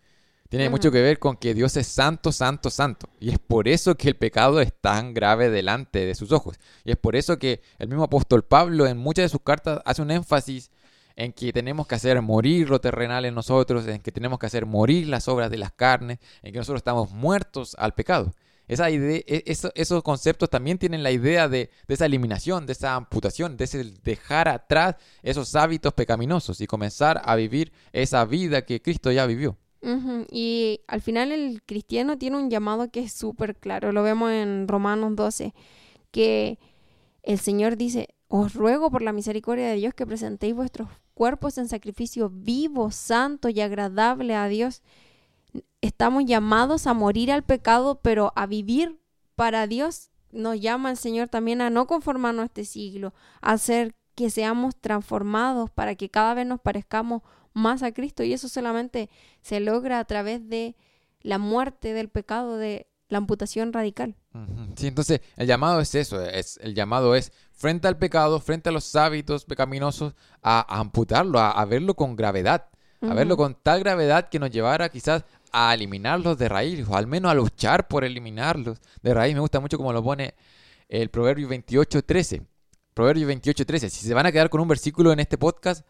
[0.52, 3.08] Tiene mucho que ver con que Dios es santo, santo, santo.
[3.18, 6.56] Y es por eso que el pecado es tan grave delante de sus ojos.
[6.84, 10.02] Y es por eso que el mismo apóstol Pablo en muchas de sus cartas hace
[10.02, 10.70] un énfasis
[11.16, 14.66] en que tenemos que hacer morir lo terrenal en nosotros, en que tenemos que hacer
[14.66, 18.34] morir las obras de las carnes, en que nosotros estamos muertos al pecado.
[18.68, 22.72] Esa idea, e- eso- esos conceptos también tienen la idea de, de esa eliminación, de
[22.74, 28.66] esa amputación, de ese dejar atrás esos hábitos pecaminosos y comenzar a vivir esa vida
[28.66, 29.56] que Cristo ya vivió.
[30.30, 33.92] Y al final el cristiano tiene un llamado que es súper claro.
[33.92, 35.54] Lo vemos en Romanos 12,
[36.10, 36.58] que
[37.22, 41.68] el Señor dice, os ruego por la misericordia de Dios que presentéis vuestros cuerpos en
[41.68, 44.82] sacrificio vivo, santo y agradable a Dios.
[45.80, 48.98] Estamos llamados a morir al pecado, pero a vivir
[49.36, 50.10] para Dios.
[50.30, 54.76] Nos llama el Señor también a no conformarnos a este siglo, a hacer que seamos
[54.76, 57.22] transformados para que cada vez nos parezcamos
[57.54, 58.22] más a Cristo.
[58.22, 60.76] Y eso solamente se logra a través de
[61.20, 64.16] la muerte del pecado, de la amputación radical.
[64.76, 68.72] Sí, entonces el llamado es eso, es, el llamado es frente al pecado, frente a
[68.72, 72.68] los hábitos pecaminosos, a, a amputarlo, a, a verlo con gravedad,
[73.02, 77.06] a verlo con tal gravedad que nos llevara quizás a eliminarlos de raíz, o al
[77.06, 79.34] menos a luchar por eliminarlos de raíz.
[79.34, 80.34] Me gusta mucho como lo pone
[80.88, 82.46] el Proverbio 28.13.
[82.94, 83.88] Proverbios 28.13.
[83.88, 85.86] Si se van a quedar con un versículo en este podcast,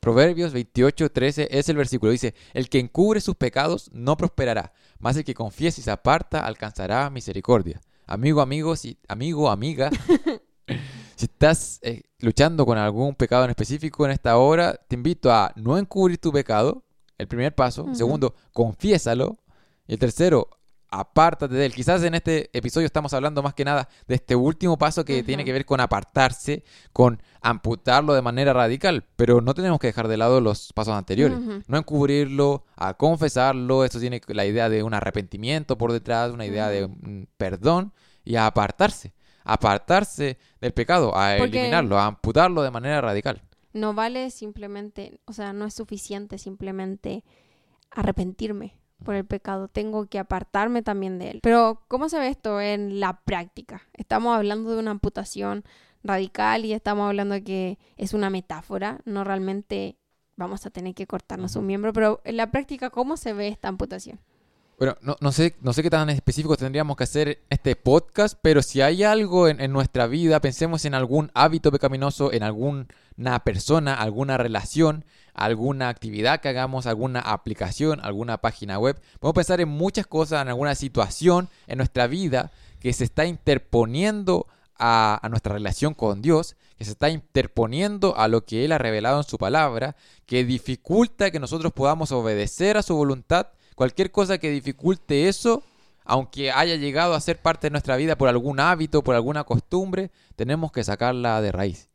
[0.00, 2.12] Proverbios 28.13 es el versículo.
[2.12, 6.40] Dice, el que encubre sus pecados no prosperará, mas el que confiesa y se aparta
[6.40, 7.80] alcanzará misericordia.
[8.06, 9.90] Amigo, amigo, si, amigo, amiga,
[11.16, 15.52] si estás eh, luchando con algún pecado en específico en esta hora, te invito a
[15.56, 16.84] no encubrir tu pecado,
[17.18, 17.94] el primer paso.
[17.94, 19.38] Segundo, confiésalo.
[19.88, 20.48] Y el tercero,
[21.00, 21.74] apártate de él.
[21.74, 25.44] Quizás en este episodio estamos hablando más que nada de este último paso que tiene
[25.44, 30.16] que ver con apartarse, con amputarlo de manera radical, pero no tenemos que dejar de
[30.16, 31.38] lado los pasos anteriores.
[31.66, 36.68] No encubrirlo, a confesarlo, eso tiene la idea de un arrepentimiento por detrás, una idea
[36.68, 36.94] de Ujú.
[37.04, 37.92] un perdón
[38.24, 43.42] y a apartarse, apartarse del pecado, a Porque- eliminarlo, a amputarlo de manera radical.
[43.72, 47.24] No vale simplemente, o sea, no es suficiente simplemente
[47.90, 49.68] arrepentirme por el pecado.
[49.68, 51.40] Tengo que apartarme también de él.
[51.42, 53.82] Pero, ¿cómo se ve esto en la práctica?
[53.94, 55.64] Estamos hablando de una amputación
[56.02, 59.96] radical y estamos hablando de que es una metáfora, no realmente
[60.36, 63.68] vamos a tener que cortarnos un miembro, pero en la práctica, ¿cómo se ve esta
[63.68, 64.20] amputación?
[64.78, 68.60] Bueno, no, no sé, no sé qué tan específicos tendríamos que hacer este podcast, pero
[68.60, 73.94] si hay algo en, en nuestra vida, pensemos en algún hábito pecaminoso, en alguna persona,
[73.94, 79.00] alguna relación, alguna actividad que hagamos, alguna aplicación, alguna página web.
[79.20, 84.46] Podemos pensar en muchas cosas, en alguna situación en nuestra vida que se está interponiendo
[84.78, 89.18] a, nuestra relación con Dios, que se está interponiendo a lo que Él ha revelado
[89.18, 89.96] en su palabra,
[90.26, 95.62] que dificulta que nosotros podamos obedecer a su voluntad Cualquier cosa que dificulte eso,
[96.06, 100.10] aunque haya llegado a ser parte de nuestra vida por algún hábito, por alguna costumbre,
[100.34, 101.90] tenemos que sacarla de raíz.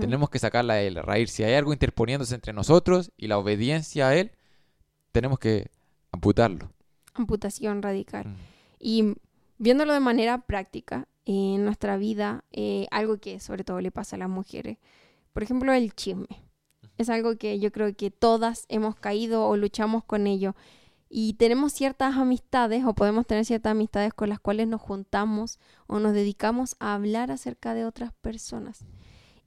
[0.00, 1.30] Tenemos que sacarla de raíz.
[1.30, 4.32] Si hay algo interponiéndose entre nosotros y la obediencia a Él,
[5.12, 5.70] tenemos que
[6.12, 6.72] amputarlo.
[7.14, 8.24] Amputación radical.
[8.78, 9.14] Y
[9.58, 14.18] viéndolo de manera práctica en nuestra vida, eh, algo que sobre todo le pasa a
[14.18, 14.78] las mujeres,
[15.32, 16.28] por ejemplo, el chisme.
[16.96, 20.54] Es algo que yo creo que todas hemos caído o luchamos con ello.
[21.10, 26.00] Y tenemos ciertas amistades o podemos tener ciertas amistades con las cuales nos juntamos o
[26.00, 28.86] nos dedicamos a hablar acerca de otras personas.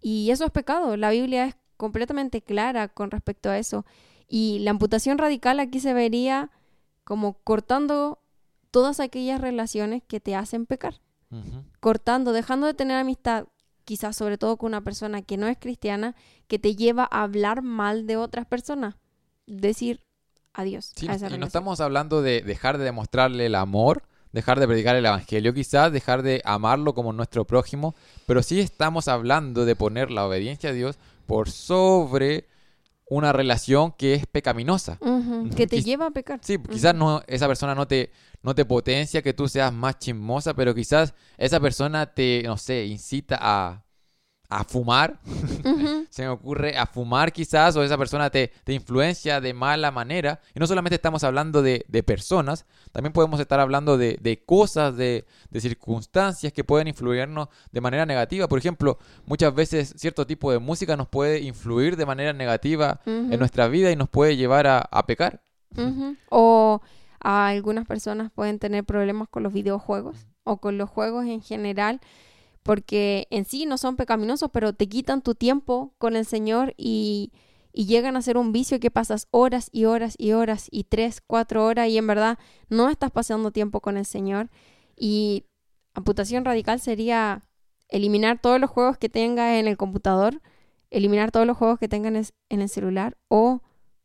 [0.02, 0.96] Y eso es pecado.
[0.98, 3.86] La Biblia es completamente clara con respecto a eso.
[4.28, 6.52] Y la amputación radical aquí se vería
[7.04, 8.20] como cortando
[8.72, 11.02] todas aquellas relaciones que te hacen pecar.
[11.80, 13.46] Cortando, dejando de tener amistad,
[13.86, 16.16] quizás sobre todo con una persona que no es cristiana,
[16.48, 18.96] que te lleva a hablar mal de otras personas.
[19.46, 20.04] Decir
[20.54, 24.04] adiós Sí, a no- esa y no estamos hablando de dejar de demostrarle el amor,
[24.32, 27.96] dejar de predicar el evangelio, quizás dejar de amarlo como nuestro prójimo,
[28.28, 32.46] pero sí estamos hablando de poner la obediencia a Dios por sobre
[33.08, 35.00] una relación que es pecaminosa.
[35.56, 36.40] Que te quiz- lleva a pecar.
[36.44, 38.12] Sí, quizás no, esa persona no te,
[38.44, 42.86] no te potencia que tú seas más chismosa, pero quizás esa persona te, no sé,
[42.86, 43.84] incita a,
[44.50, 45.20] a fumar.
[46.10, 50.42] Se me ocurre a fumar quizás, o esa persona te, te influencia de mala manera.
[50.56, 54.98] Y no solamente estamos hablando de, de personas, también podemos estar hablando de, de cosas,
[54.98, 58.48] de, de circunstancias que pueden influirnos de manera negativa.
[58.48, 63.38] Por ejemplo, muchas veces cierto tipo de música nos puede influir de manera negativa en
[63.38, 65.42] nuestra vida y nos puede llevar a, a pecar.
[66.30, 66.82] O
[67.22, 72.00] a algunas personas pueden tener problemas con los videojuegos o con los juegos en general,
[72.70, 77.32] porque en sí no son pecaminosos, pero te quitan tu tiempo con el Señor y,
[77.74, 81.20] y llegan a ser un vicio que pasas horas y horas y horas y tres,
[81.26, 82.38] cuatro horas y en verdad
[82.70, 84.52] no estás pasando tiempo con el Señor.
[84.96, 85.46] Y
[85.96, 87.44] amputación radical sería
[87.88, 90.40] eliminar todos los juegos que tengas en el computador,
[90.92, 93.64] eliminar todos los juegos que tengas en el celular o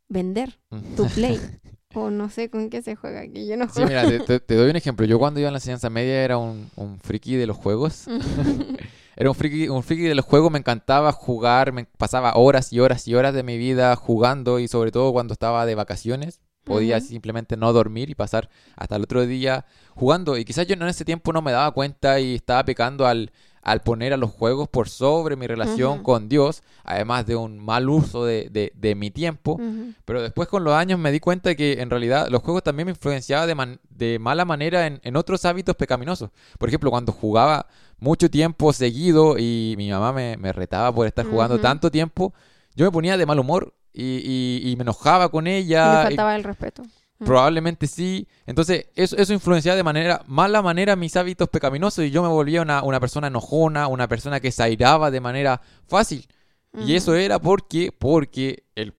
[0.09, 0.59] vender
[0.97, 1.39] tu play.
[1.95, 3.47] o no sé con qué se juega aquí.
[3.47, 3.89] Yo no Sí, juego.
[3.89, 5.07] mira, te, te- te doy un ejemplo.
[5.07, 8.05] Yo cuando iba a la enseñanza media era un, un friki de los juegos.
[9.17, 12.81] Era un friki, un friki de los juegos, me encantaba jugar, me pasaba horas y
[12.81, 16.41] horas y horas de mi vida jugando y sobre todo cuando estaba de vacaciones.
[16.65, 20.37] Podía simplemente no dormir y pasar hasta el otro día jugando.
[20.39, 23.31] Y quizás yo en ese tiempo no me daba cuenta y estaba pecando al,
[23.65, 27.89] al poner a los juegos por sobre mi relación con Dios, además de un mal
[27.89, 29.59] uso de, de- de mi tiempo.
[30.05, 32.87] Pero después con los años me di cuenta de que en realidad los juegos también
[32.87, 36.29] me influenciaban de, man- de mala manera en, en otros hábitos pecaminosos.
[36.59, 37.67] Por ejemplo, cuando jugaba
[37.99, 42.35] mucho tiempo seguido y mi mamá me, me retaba por estar jugando tanto tiempo,
[42.77, 46.03] yo me ponía de mal humor y, y- y me enojaba con Y le ella.
[46.03, 46.83] y faltaba el respeto.
[47.19, 47.25] Mm.
[47.27, 48.27] probablemente sí.
[48.47, 52.63] Entonces, eso, eso influenciaba de manera, mala manera mis hábitos pecaminosos y yo me volvía
[52.63, 56.27] una, una persona enojona, una persona que se airaba de manera fácil.
[56.75, 56.93] Y Ujú.
[56.93, 58.95] eso era porque, porque el,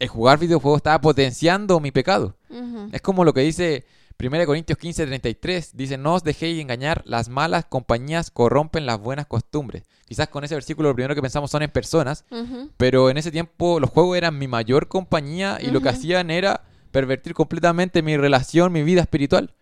[0.00, 2.36] el jugar videojuegos estaba potenciando mi pecado.
[2.92, 3.86] Es como lo que dice
[4.20, 5.76] 1 Corintios 15, 33.
[5.76, 9.84] Dice, no os dejéis engañar, las malas compañías corrompen las buenas costumbres.
[10.06, 12.24] Quizás con ese versículo lo primero que pensamos son en personas,
[12.76, 16.62] pero en ese tiempo los juegos eran mi mayor compañía y lo que hacían era
[16.92, 19.54] pervertir completamente mi relación, mi vida espiritual.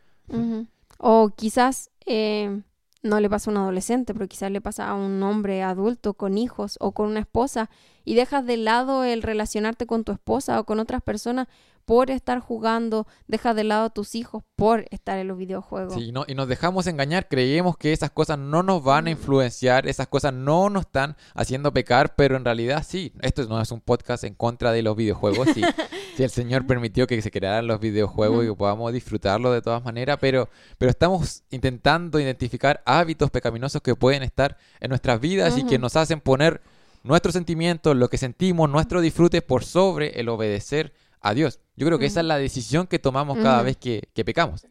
[0.99, 2.61] O quizás eh,
[3.03, 6.37] no le pasa a un adolescente, pero quizás le pasa a un hombre adulto con
[6.37, 7.71] hijos o con una esposa
[8.05, 11.49] y dejas de lado el relacionarte con tu esposa o con otras personas
[11.85, 15.95] por estar jugando, dejas de lado a tus hijos por estar en los videojuegos.
[15.95, 19.13] Sí, no- y nos dejamos engañar, creemos que esas cosas no nos van a Mm.
[19.13, 23.13] influenciar, esas cosas no nos están haciendo pecar, pero en realidad sí.
[23.23, 25.49] Esto no es un podcast en contra de los videojuegos.
[25.55, 25.63] Si,
[26.17, 29.85] si el Señor permitió que se crearan los videojuegos y que podamos disfrutarlo de todas
[29.85, 35.65] maneras, pero, pero estamos intentando identificar hábitos pecaminosos que pueden estar en nuestras vidas y
[35.65, 36.61] que nos hacen poner
[37.03, 41.59] nuestros sentimientos, lo que sentimos, nuestro disfrute por sobre el obedecer a Dios.
[41.81, 44.67] Yo creo que esa es la decisión que tomamos cada vez que, que pecamos.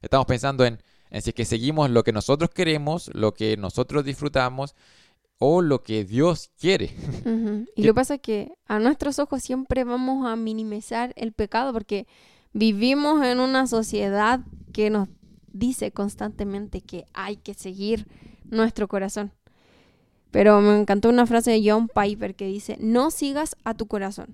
[0.00, 0.78] Estamos pensando en,
[1.10, 4.74] en si es que seguimos lo que nosotros queremos, lo que nosotros disfrutamos
[5.38, 6.90] o lo que Dios quiere.
[7.26, 7.66] Ujú.
[7.76, 11.32] Y ¿Qué- lo que pasa es que a nuestros ojos siempre vamos a minimizar el
[11.32, 12.06] pecado porque
[12.54, 14.40] vivimos en una sociedad
[14.72, 15.08] que nos
[15.52, 18.06] dice constantemente que hay que seguir
[18.46, 19.32] nuestro corazón.
[20.30, 24.28] Pero me encantó una frase de John Piper que dice, no sigas a tu corazón.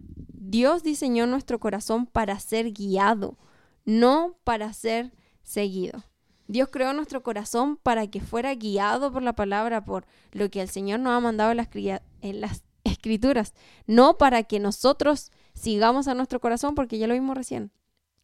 [0.55, 3.37] Dios diseñó nuestro corazón para ser guiado,
[3.85, 5.13] no para ser
[5.43, 6.05] seguido.
[6.47, 10.69] Dios creó nuestro corazón para que fuera guiado por la palabra, por lo que el
[10.69, 13.53] Señor nos ha mandado en las, en las escrituras,
[13.89, 17.73] no para que nosotros sigamos a nuestro corazón, porque ya lo vimos recién.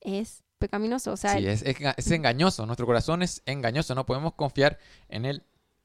[0.00, 4.78] Es pecaminoso, o sea, Sí, es, es engañoso, nuestro corazón es engañoso, no podemos confiar
[5.08, 5.42] en él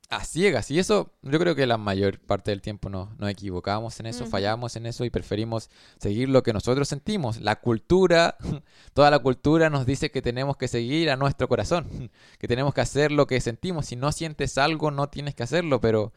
[0.10, 0.72] a ciegas.
[0.72, 4.26] Y eso yo creo que la mayor parte del tiempo nos, nos equivocamos en eso,
[4.26, 7.42] fallamos en eso y preferimos seguir lo que nosotros sentimos.
[7.42, 8.38] La cultura,
[8.94, 12.82] toda la cultura nos dice que tenemos que seguir a nuestro corazón, que tenemos que
[12.82, 13.88] hacer lo que sentimos.
[13.88, 16.14] Si no sientes algo, no tienes que hacerlo, pero,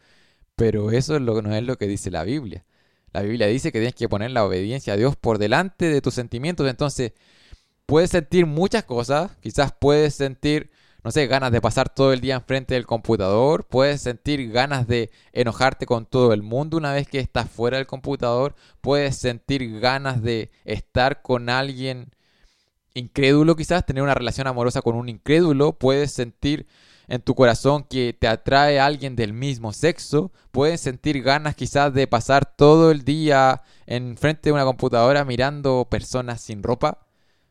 [0.55, 2.65] pero eso es lo, no es lo que dice la Biblia.
[3.11, 6.13] La Biblia dice que tienes que poner la obediencia a Dios por delante de tus
[6.13, 6.69] sentimientos.
[6.69, 7.13] Entonces,
[7.85, 9.31] puedes sentir muchas cosas.
[9.41, 10.69] Quizás puedes sentir,
[11.03, 13.65] no sé, ganas de pasar todo el día enfrente del computador.
[13.65, 17.87] Puedes sentir ganas de enojarte con todo el mundo una vez que estás fuera del
[17.87, 18.55] computador.
[18.81, 22.11] Puedes sentir ganas de estar con alguien
[22.93, 25.73] incrédulo, quizás, tener una relación amorosa con un incrédulo.
[25.73, 26.67] Puedes sentir
[27.07, 30.31] en tu corazón que te atrae alguien del mismo sexo.
[30.51, 36.41] Puedes sentir ganas quizás de pasar todo el día enfrente de una computadora mirando personas
[36.41, 37.08] sin ropa.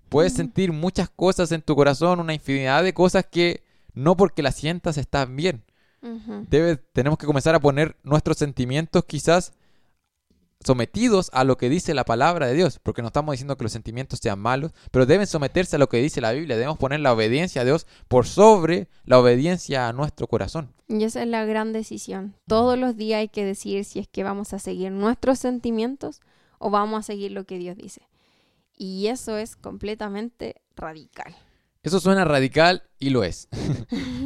[0.08, 3.62] Puedes sentir muchas cosas en tu corazón, una infinidad de cosas que
[3.94, 5.64] no porque las sientas están bien.
[6.02, 6.46] ujú.
[6.48, 9.52] Debe- tenemos que comenzar a poner nuestros sentimientos quizás
[10.64, 13.72] sometidos a lo que dice la palabra de Dios, porque no estamos diciendo que los
[13.72, 16.56] sentimientos sean malos, pero deben someterse a lo que dice la Biblia.
[16.56, 20.72] Debemos poner la obediencia a Dios por sobre la obediencia a nuestro corazón.
[20.88, 22.34] Y esa es la gran decisión.
[22.48, 26.20] Todos los días hay que decidir si es que vamos a seguir nuestros sentimientos
[26.58, 28.02] o vamos a seguir lo que Dios dice.
[28.78, 31.36] Y eso es completamente radical.
[31.82, 33.48] Eso suena radical y lo es.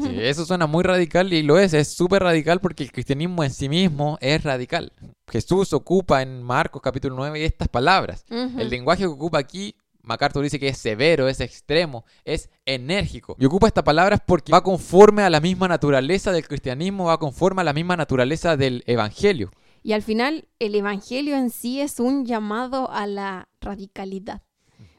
[0.02, 1.74] Sí, eso suena muy radical y lo es.
[1.74, 4.92] Es súper radical porque el cristianismo en sí mismo es radical.
[5.30, 8.24] Jesús ocupa en Marcos capítulo 9 estas palabras.
[8.28, 13.36] El lenguaje que ocupa aquí, MacArthur dice que es severo, es extremo, es enérgico.
[13.38, 17.60] Y ocupa estas palabras porque va conforme a la misma naturaleza del cristianismo, va conforme
[17.60, 19.52] a la misma naturaleza del evangelio.
[19.82, 24.42] Y al final, el evangelio en sí es un llamado a la radicalidad.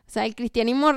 [0.08, 0.92] O sea, el cristianismo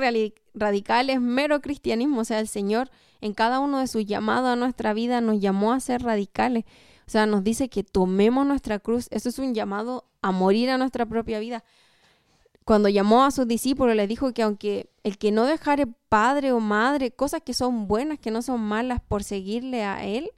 [0.53, 2.21] radical es mero cristianismo.
[2.21, 2.89] O sea, el Señor
[3.21, 6.65] en cada uno de sus llamados a nuestra vida nos llamó a ser radicales.
[7.07, 9.07] O sea, nos dice que tomemos nuestra cruz.
[9.11, 11.63] Eso es un llamado a morir a nuestra propia vida.
[12.65, 16.59] Cuando llamó a sus discípulos, les dijo que aunque el que no dejare padre o
[16.59, 20.31] madre, cosas que son buenas, que no son malas, por seguirle a Él,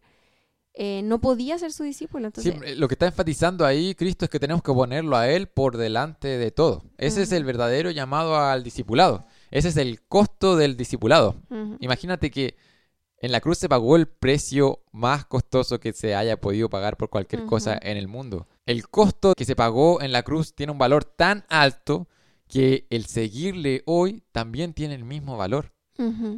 [0.73, 2.27] eh, no podía ser su discípulo.
[2.27, 5.47] Entonces, Sí, lo que está enfatizando ahí Cristo es que tenemos que ponerlo a Él
[5.47, 6.83] por delante de todo.
[6.97, 9.25] Ese es el verdadero llamado al discipulado.
[9.51, 11.35] Ese es el costo del discipulado.
[11.79, 12.55] Imagínate que
[13.21, 17.09] en la cruz se pagó el precio más costoso que se haya podido pagar por
[17.09, 18.47] cualquier cosa en el mundo.
[18.65, 22.07] El costo que se pagó en la cruz tiene un valor tan alto
[22.47, 25.73] que el seguirle hoy también tiene el mismo valor.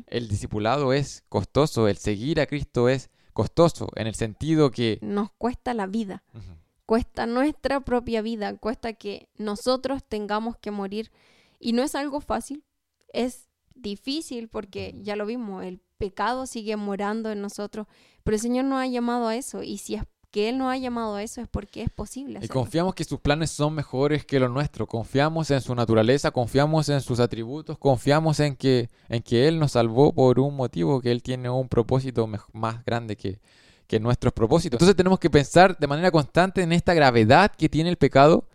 [0.07, 4.99] El discipulado es costoso, el seguir a Cristo es costoso, en el sentido que...
[5.01, 6.23] Nos cuesta la vida.
[6.85, 11.11] Cuesta nuestra propia vida, cuesta que nosotros tengamos que morir.
[11.59, 12.63] Y no es algo fácil,
[13.13, 17.87] es difícil porque ya lo vimos, el pecado sigue morando en nosotros,
[18.23, 20.77] pero el Señor nos ha llamado a eso y si es que Él nos ha
[20.77, 22.33] llamado a eso es porque es posible.
[22.33, 22.53] Y hacerlo.
[22.53, 24.87] confiamos que sus planes son mejores que los nuestros.
[24.87, 29.73] Confiamos en su naturaleza, confiamos en sus atributos, confiamos en que, en que Él nos
[29.73, 33.39] salvó por un motivo, que Él tiene un propósito más grande que,
[33.87, 34.77] que nuestros propósitos.
[34.77, 38.47] Entonces tenemos que pensar de manera constante en esta gravedad que tiene el pecado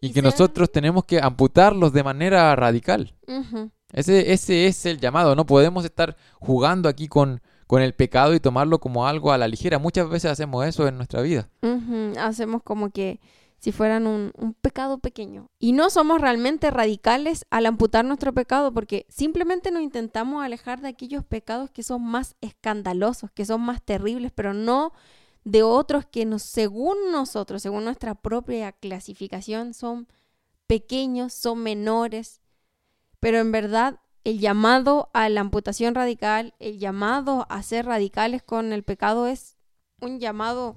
[0.00, 3.14] y, Y que nosotros tenemos que amputarlos de manera radical.
[3.92, 5.34] Ese, ese es el llamado.
[5.34, 9.46] No podemos estar jugando aquí con, con el pecado y tomarlo como algo a la
[9.46, 9.78] ligera.
[9.78, 11.48] Muchas veces hacemos eso en nuestra vida.
[12.18, 13.20] Hacemos como que
[13.60, 15.46] si fueran un, un pecado pequeño.
[15.60, 20.88] Y no somos realmente radicales al amputar nuestro pecado porque simplemente nos intentamos alejar de
[20.88, 24.92] aquellos pecados que son más escandalosos, que son más terribles, pero no
[25.44, 30.08] de otros que nos, según nosotros, según nuestra propia clasificación, son
[30.66, 32.40] pequeños, son menores.
[33.20, 38.72] Pero en verdad el llamado a la amputación radical, el llamado a ser radicales con
[38.72, 39.56] el pecado es
[40.00, 40.76] un llamado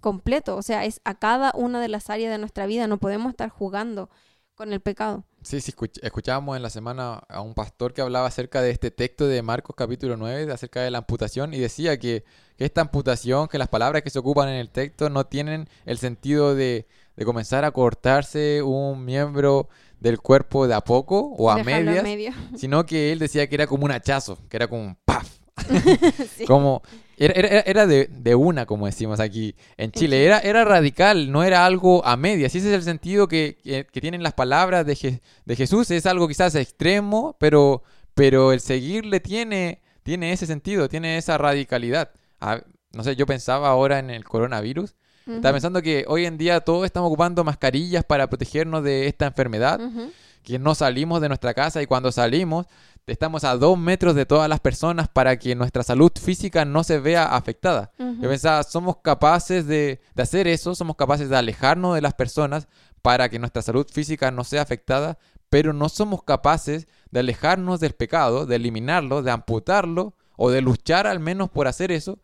[0.00, 3.30] completo, o sea, es a cada una de las áreas de nuestra vida, no podemos
[3.30, 4.10] estar jugando
[4.54, 5.24] con el pecado.
[5.42, 8.90] Sí, sí, escuch- escuchábamos en la semana a un pastor que hablaba acerca de este
[8.90, 12.24] texto de Marcos capítulo 9, de acerca de la amputación, y decía que,
[12.56, 15.98] que esta amputación, que las palabras que se ocupan en el texto no tienen el
[15.98, 19.68] sentido de, de comenzar a cortarse un miembro
[20.02, 22.32] del cuerpo de a poco o a Dejarlo medias, medio.
[22.56, 25.28] sino que él decía que era como un hachazo, que era como un ¡paf!
[26.36, 26.44] Sí.
[26.46, 26.82] Como,
[27.16, 30.24] era, era, era de, de una, como decimos aquí en Chile.
[30.24, 32.54] Era, era radical, no era algo a medias.
[32.54, 35.90] Ese es el sentido que, que- que tienen las palabras de, Je- de Jesús.
[35.90, 37.82] Es algo quizás extremo, pero,
[38.14, 42.10] pero el seguirle tiene, tiene ese sentido, tiene esa radicalidad.
[42.40, 42.60] Ah,
[42.92, 44.94] no sé, yo pensaba ahora en el coronavirus.
[45.26, 49.26] Estaba Ujú, pensando que hoy en día todos estamos ocupando mascarillas para protegernos de esta
[49.26, 50.10] enfermedad ujú.
[50.42, 52.66] que no salimos de nuestra casa y cuando salimos
[53.06, 56.98] estamos a dos metros de todas las personas para que nuestra salud física no se
[56.98, 57.92] vea afectada.
[57.98, 58.22] Ujú.
[58.22, 62.68] Yo pensaba, somos capaces de, de hacer eso, somos capaces de alejarnos de las personas
[63.00, 65.18] para que nuestra salud física no sea afectada,
[65.50, 71.06] pero no somos capaces de alejarnos del pecado, de eliminarlo, de amputarlo o de luchar
[71.06, 72.18] al menos por hacer eso,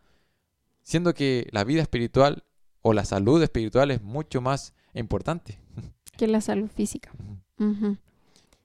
[0.83, 2.43] siendo que la vida espiritual
[2.81, 5.59] o la salud espiritual es mucho más importante.
[6.17, 7.11] que la salud física.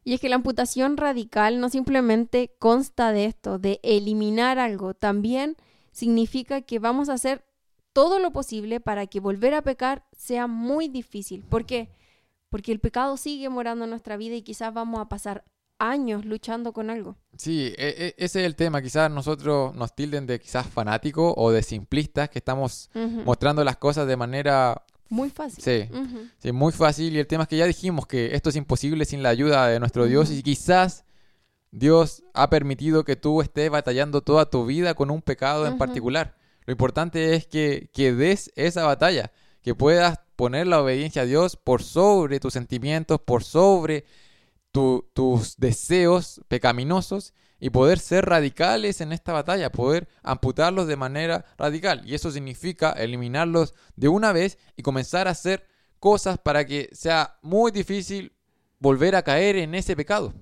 [0.04, 5.56] Y es que la amputación radical no simplemente consta de esto, de eliminar algo, también
[5.92, 7.44] significa que vamos a hacer
[7.92, 11.42] todo lo posible para que volver a pecar sea muy difícil.
[11.42, 11.88] ¿Por qué?
[12.50, 15.44] Porque el pecado sigue morando en nuestra vida y quizás vamos a pasar
[15.78, 17.16] años luchando con algo.
[17.36, 18.80] Sí, e- e- ese es el tema.
[18.80, 22.90] Quizás nosotros nos tilden de quizás fanáticos o de simplistas que estamos
[23.24, 25.62] mostrando las cosas de manera, Muy fácil.
[25.62, 25.88] sí,
[26.38, 27.14] sí, muy fácil.
[27.14, 29.80] Y el tema es que ya dijimos que esto es imposible sin la ayuda de
[29.80, 31.04] nuestro Dios y quizás
[31.70, 36.36] Dios ha permitido que tú estés batallando toda tu vida con un pecado en particular.
[36.66, 41.56] Lo importante es que, que des esa batalla, que puedas poner la obediencia a Dios
[41.56, 44.04] por sobre tus sentimientos, por sobre
[44.74, 51.44] tu- tus deseos pecaminosos y poder ser radicales en esta batalla, poder amputarlos de manera
[51.56, 52.02] radical.
[52.04, 55.64] Y eso significa eliminarlos de una vez y comenzar a hacer
[56.00, 58.32] cosas para que sea muy difícil
[58.80, 60.34] volver a caer en ese pecado.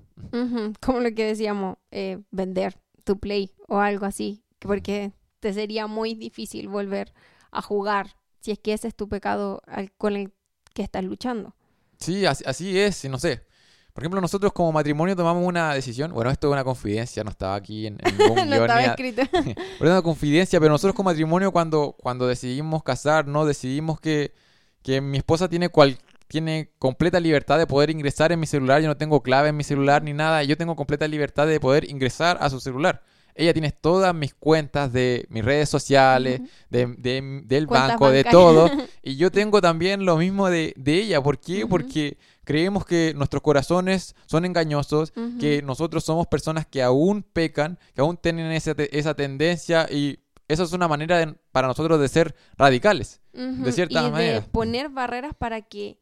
[0.81, 5.85] Como lo que decíamos, eh, vender tu play o algo así, que porque te sería
[5.85, 7.13] muy difícil volver
[7.51, 10.33] a jugar si es que ese es tu pecado al- con el
[10.73, 11.55] que estás luchando.
[11.99, 13.45] Sí, así, así es, no sé.
[13.93, 16.11] Por ejemplo, nosotros como matrimonio tomamos una decisión.
[16.13, 18.85] Bueno, esto es una confidencia, no estaba aquí en, en ningún no guion estaba ni
[18.85, 19.21] a- escrito.
[19.31, 24.33] Pero es una confidencia, pero nosotros como matrimonio cuando, cuando decidimos casarnos, decidimos que,
[24.81, 28.87] que mi esposa tiene cual, tiene completa libertad de poder ingresar en mi celular, yo
[28.87, 32.37] no tengo clave en mi celular ni nada, yo tengo completa libertad de poder ingresar
[32.41, 33.03] a su celular.
[33.35, 38.23] Ella tiene todas mis cuentas de mis redes sociales, de, de- del Cuentas banco, de
[38.23, 38.69] todo.
[39.03, 41.21] Y yo tengo también lo mismo de, de ella.
[41.21, 41.63] ¿Por qué?
[41.63, 41.69] Ujú.
[41.69, 48.01] Porque creemos que nuestros corazones son engañosos, que nosotros somos personas que aún pecan, que
[48.01, 52.07] aún tienen esa, te- esa tendencia y eso es una manera de- para nosotros de
[52.07, 53.21] ser radicales.
[53.31, 54.33] De cierta y manera.
[54.35, 55.97] de poner barreras para que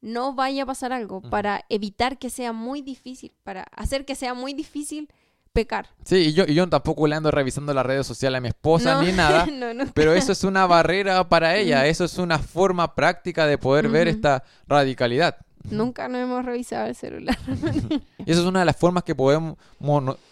[0.00, 4.34] no vaya a pasar algo, para evitar que sea muy difícil, para hacer que sea
[4.34, 5.08] muy difícil
[5.52, 5.86] pecar.
[6.04, 8.94] Sí, y yo, y yo tampoco le ando revisando las redes sociales a mi esposa
[8.94, 9.46] No, ni nada.
[9.46, 9.84] no, no.
[9.94, 14.08] Pero eso es una barrera para ella, eso es una forma práctica de poder ver
[14.08, 15.36] esta radicalidad.
[15.70, 17.38] Nunca nos hemos revisado el celular.
[18.24, 19.56] Y esa es una de las formas que podemos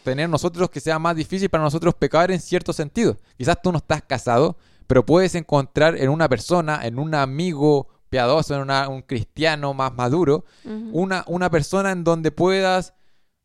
[0.05, 3.17] tener nosotros que sea más difícil para nosotros pecar en cierto sentido.
[3.37, 4.57] Quizás tú no estás casado,
[4.87, 9.93] pero puedes encontrar en una persona, en un amigo piadoso, en una- un cristiano más
[9.95, 10.45] maduro,
[10.93, 12.95] una, una persona en donde puedas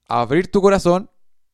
[0.08, 1.10] abrir tu corazón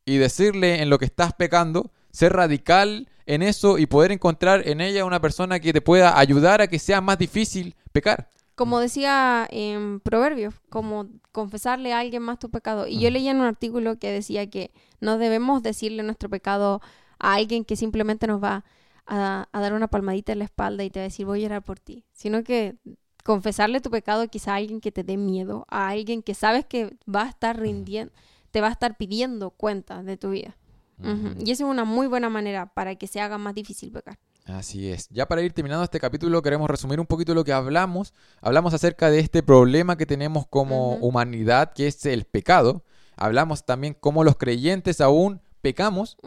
[0.06, 4.82] y decirle en lo que estás pecando, ser radical en eso y poder encontrar en
[4.82, 8.30] ella una persona que te pueda ayudar a que sea más difícil pecar.
[8.62, 12.86] Como decía en Proverbios, como confesarle a alguien más tu pecado.
[12.86, 16.80] Y yo leía en un artículo que decía que no debemos decirle nuestro pecado
[17.18, 18.64] a alguien que simplemente nos va
[19.08, 21.48] a, a dar una palmadita en la espalda y te va a decir voy a
[21.48, 22.06] orar por ti.
[22.14, 22.76] Sino que
[23.24, 26.96] confesarle tu pecado quizá a alguien que te dé miedo, a alguien que sabes que
[27.08, 28.14] va a estar rindiendo,
[28.52, 30.56] te va a estar pidiendo cuenta de tu vida.
[31.40, 34.20] Y esa es una muy buena manera para que se haga más difícil pecar.
[34.46, 35.08] Así es.
[35.10, 38.14] Ya para ir terminando este capítulo queremos resumir un poquito lo que hablamos.
[38.42, 42.84] Hablamos acerca de este problema que tenemos como humanidad, que es el pecado.
[43.16, 46.18] Hablamos también cómo los creyentes aún pecamos.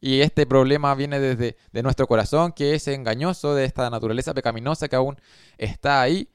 [0.00, 4.88] Y este problema viene desde de nuestro corazón, que es engañoso, de esta naturaleza pecaminosa
[4.88, 5.16] que aún
[5.58, 6.28] está ahí.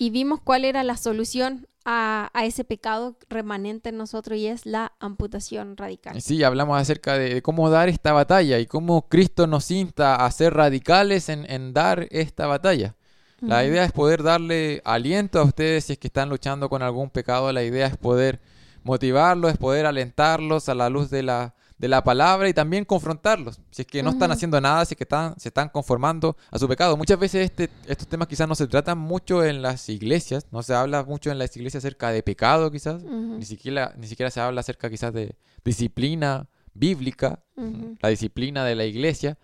[0.00, 4.64] Y vimos cuál era la solución a, a ese pecado remanente en nosotros y es
[4.64, 6.22] la amputación radical.
[6.22, 10.54] Sí, hablamos acerca de, cómo dar esta batalla y cómo Cristo nos insta a ser
[10.54, 12.96] radicales en, en dar esta batalla.
[13.42, 17.10] La idea es poder darle aliento a ustedes si es que están luchando con algún
[17.10, 17.52] pecado.
[17.52, 18.40] La idea es poder
[18.84, 23.58] motivarlos, es poder alentarlos a la luz de la, de la palabra y también confrontarlos.
[23.70, 26.58] Si es que no están haciendo nada, si es que están, se están conformando a
[26.58, 26.94] su pecado.
[26.94, 30.74] Muchas veces este, estos temas quizás no se tratan mucho en las iglesias, no se
[30.74, 33.02] habla mucho en las iglesias acerca de pecado quizás.
[33.02, 37.42] Ni siquiera, ni siquiera se habla acerca quizás de disciplina bíblica,
[38.02, 39.38] la disciplina de la iglesia.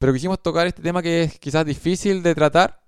[0.00, 2.82] Pero quisimos tocar este tema que es quizás difícil de tratar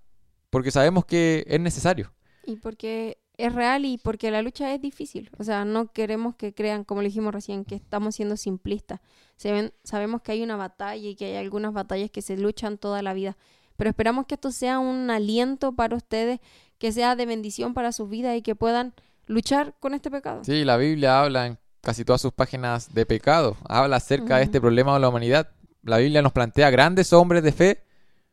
[0.51, 2.13] porque sabemos que es necesario.
[2.45, 5.31] Y porque es real y porque la lucha es difícil.
[5.39, 9.01] O sea, no queremos que crean, como le dijimos recién, que estamos siendo simplistas.
[9.37, 12.79] Se ven- sabemos que hay una batalla y que hay algunas batallas que se luchan
[12.79, 13.37] toda la vida.
[13.77, 16.41] Pero esperamos que esto sea un aliento para ustedes,
[16.79, 18.93] que sea de bendición para sus vidas y que puedan
[19.27, 20.45] luchar con este pecado.
[20.45, 24.61] Sí, la Biblia habla en casi todas sus páginas de pecado, habla acerca de este
[24.61, 25.49] problema de la humanidad.
[25.83, 27.83] La Biblia nos plantea grandes hombres de fe,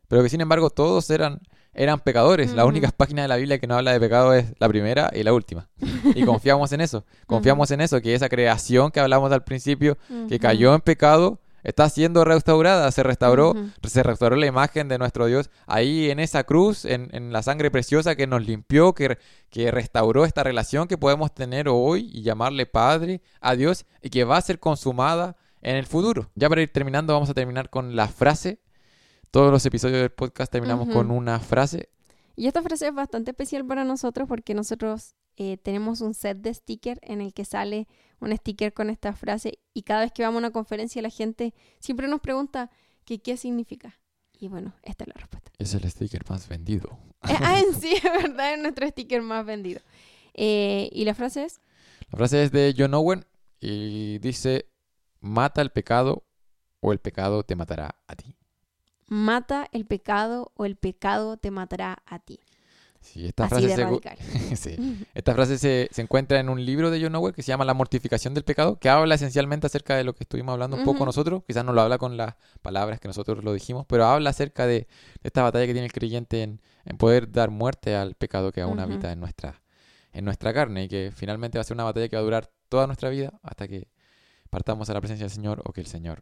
[0.08, 1.39] pero que sin embargo todos eran,
[1.80, 2.52] eran pecadores.
[2.52, 2.70] Las Ujú.
[2.70, 5.34] únicas páginas de la Biblia que no habla de pecado es la primera y la
[5.34, 5.70] última.
[6.14, 10.40] Y confiamos en eso, confiamos en eso, que esa creación que hablamos al principio, que
[10.40, 13.54] cayó en pecado, está siendo restaurada, se restauró,
[13.88, 17.72] se restauró la imagen de nuestro Dios ahí en esa cruz, en, en la sangre
[17.72, 19.18] preciosa que nos limpió, que,
[19.50, 24.24] que restauró esta relación que podemos tener hoy y llamarle Padre a Dios y que
[24.26, 26.30] va a ser consumada en el futuro.
[26.36, 28.60] Ya para ir terminando, vamos a terminar con la frase.
[29.32, 30.98] Todos los episodios del podcast terminamos Ujú.
[30.98, 31.90] con una frase.
[32.36, 36.54] Y esta frase es bastante especial para nosotros porque nosotros eh, tenemos un set de
[36.54, 37.88] stickers en el que sale
[38.20, 41.54] un sticker con esta frase y cada vez que vamos a una conferencia la gente
[41.80, 42.72] siempre nos pregunta
[43.06, 44.00] que qué significa.
[44.40, 45.52] Y bueno, esta es la respuesta.
[45.58, 46.98] Es el sticker más vendido.
[47.28, 49.82] Eh, ah, en sí, es verdad, es nuestro sticker más vendido.
[50.34, 51.60] Eh, y la frase es,
[52.10, 53.26] La frase es de John Owen
[53.60, 54.70] y dice,
[55.20, 56.26] mata el pecado
[56.80, 58.36] o el pecado te matará a ti.
[59.10, 62.39] Mata el pecado o el pecado te matará a ti.
[63.01, 65.05] Sí, esta Así frase se- sí.
[65.14, 67.74] Esta frase se, se encuentra en un libro de John Owen que se llama La
[67.74, 71.43] mortificación del pecado, que habla esencialmente acerca de lo que estuvimos hablando un poco nosotros.
[71.47, 74.88] Quizás no lo habla con las palabras que nosotros lo dijimos, pero habla acerca de
[75.24, 78.80] esta batalla que tiene el creyente en, en poder dar muerte al pecado que aún
[78.82, 79.62] habita en nuestra,
[80.12, 82.49] en nuestra carne y que finalmente va a ser una batalla que va a durar
[82.68, 83.88] toda nuestra vida hasta que
[84.49, 86.22] partamos a la presencia del Señor o que el Señor.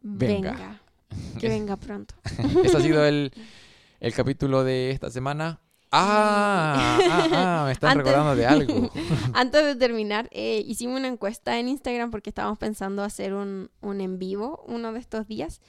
[0.00, 0.52] Venga.
[0.52, 0.80] Venga.
[1.40, 2.14] Que venga pronto.
[2.64, 3.32] Ese ha sido el,
[4.00, 5.60] el capítulo de esta semana.
[5.92, 8.90] Ah, ah, ah, me están Antes- recordando de algo.
[9.34, 14.00] Antes de terminar, eh, hicimos una encuesta en Instagram porque estábamos pensando hacer un, un
[14.00, 15.60] en vivo uno de estos días.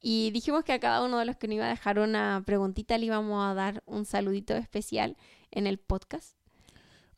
[0.00, 2.96] Y dijimos que a cada uno de los que nos iba a dejar una preguntita
[2.96, 5.16] le íbamos a dar un saludito especial
[5.50, 6.35] en el podcast.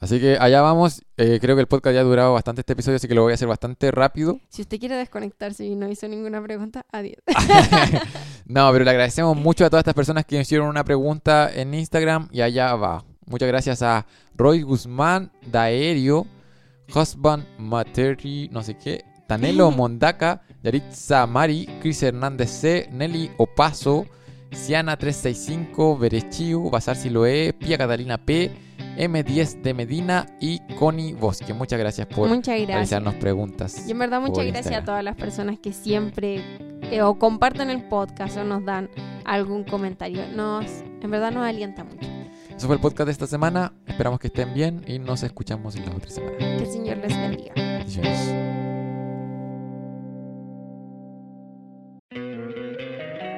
[0.00, 1.02] Así que allá vamos.
[1.16, 3.32] Eh, creo que el podcast ya ha durado bastante este episodio, así que lo voy
[3.32, 4.38] a hacer bastante rápido.
[4.48, 7.18] Si usted quiere desconectarse y no hizo ninguna pregunta, adiós.
[8.46, 12.28] no, pero le agradecemos mucho a todas estas personas que hicieron una pregunta en Instagram
[12.32, 13.04] y allá va.
[13.26, 16.26] Muchas gracias a Roy Guzmán, Daerio,
[16.94, 24.06] Husband Materi, no sé qué, Tanelo Mondaca, Yaritza Mari, Chris Hernández C, Nelly Opaso,
[24.50, 28.50] Siana365, Berechiu, Bazar Siloé, Pia Catalina P,
[28.98, 31.54] M10 de Medina y Connie Bosque.
[31.54, 32.68] Muchas gracias por Muchas gracias.
[32.68, 33.88] realizarnos preguntas.
[33.88, 36.42] Y en verdad muchas gracias a todas las personas que siempre
[36.90, 38.90] eh, o comparten el podcast o nos dan
[39.24, 40.26] algún comentario.
[40.34, 40.66] Nos,
[41.00, 42.08] en verdad nos alienta mucho.
[42.56, 43.72] Eso fue el podcast de esta semana.
[43.86, 46.36] Esperamos que estén bien y nos escuchamos en la otra semana.
[46.38, 47.52] Que el Señor les bendiga.
[47.54, 48.87] Bendiciones.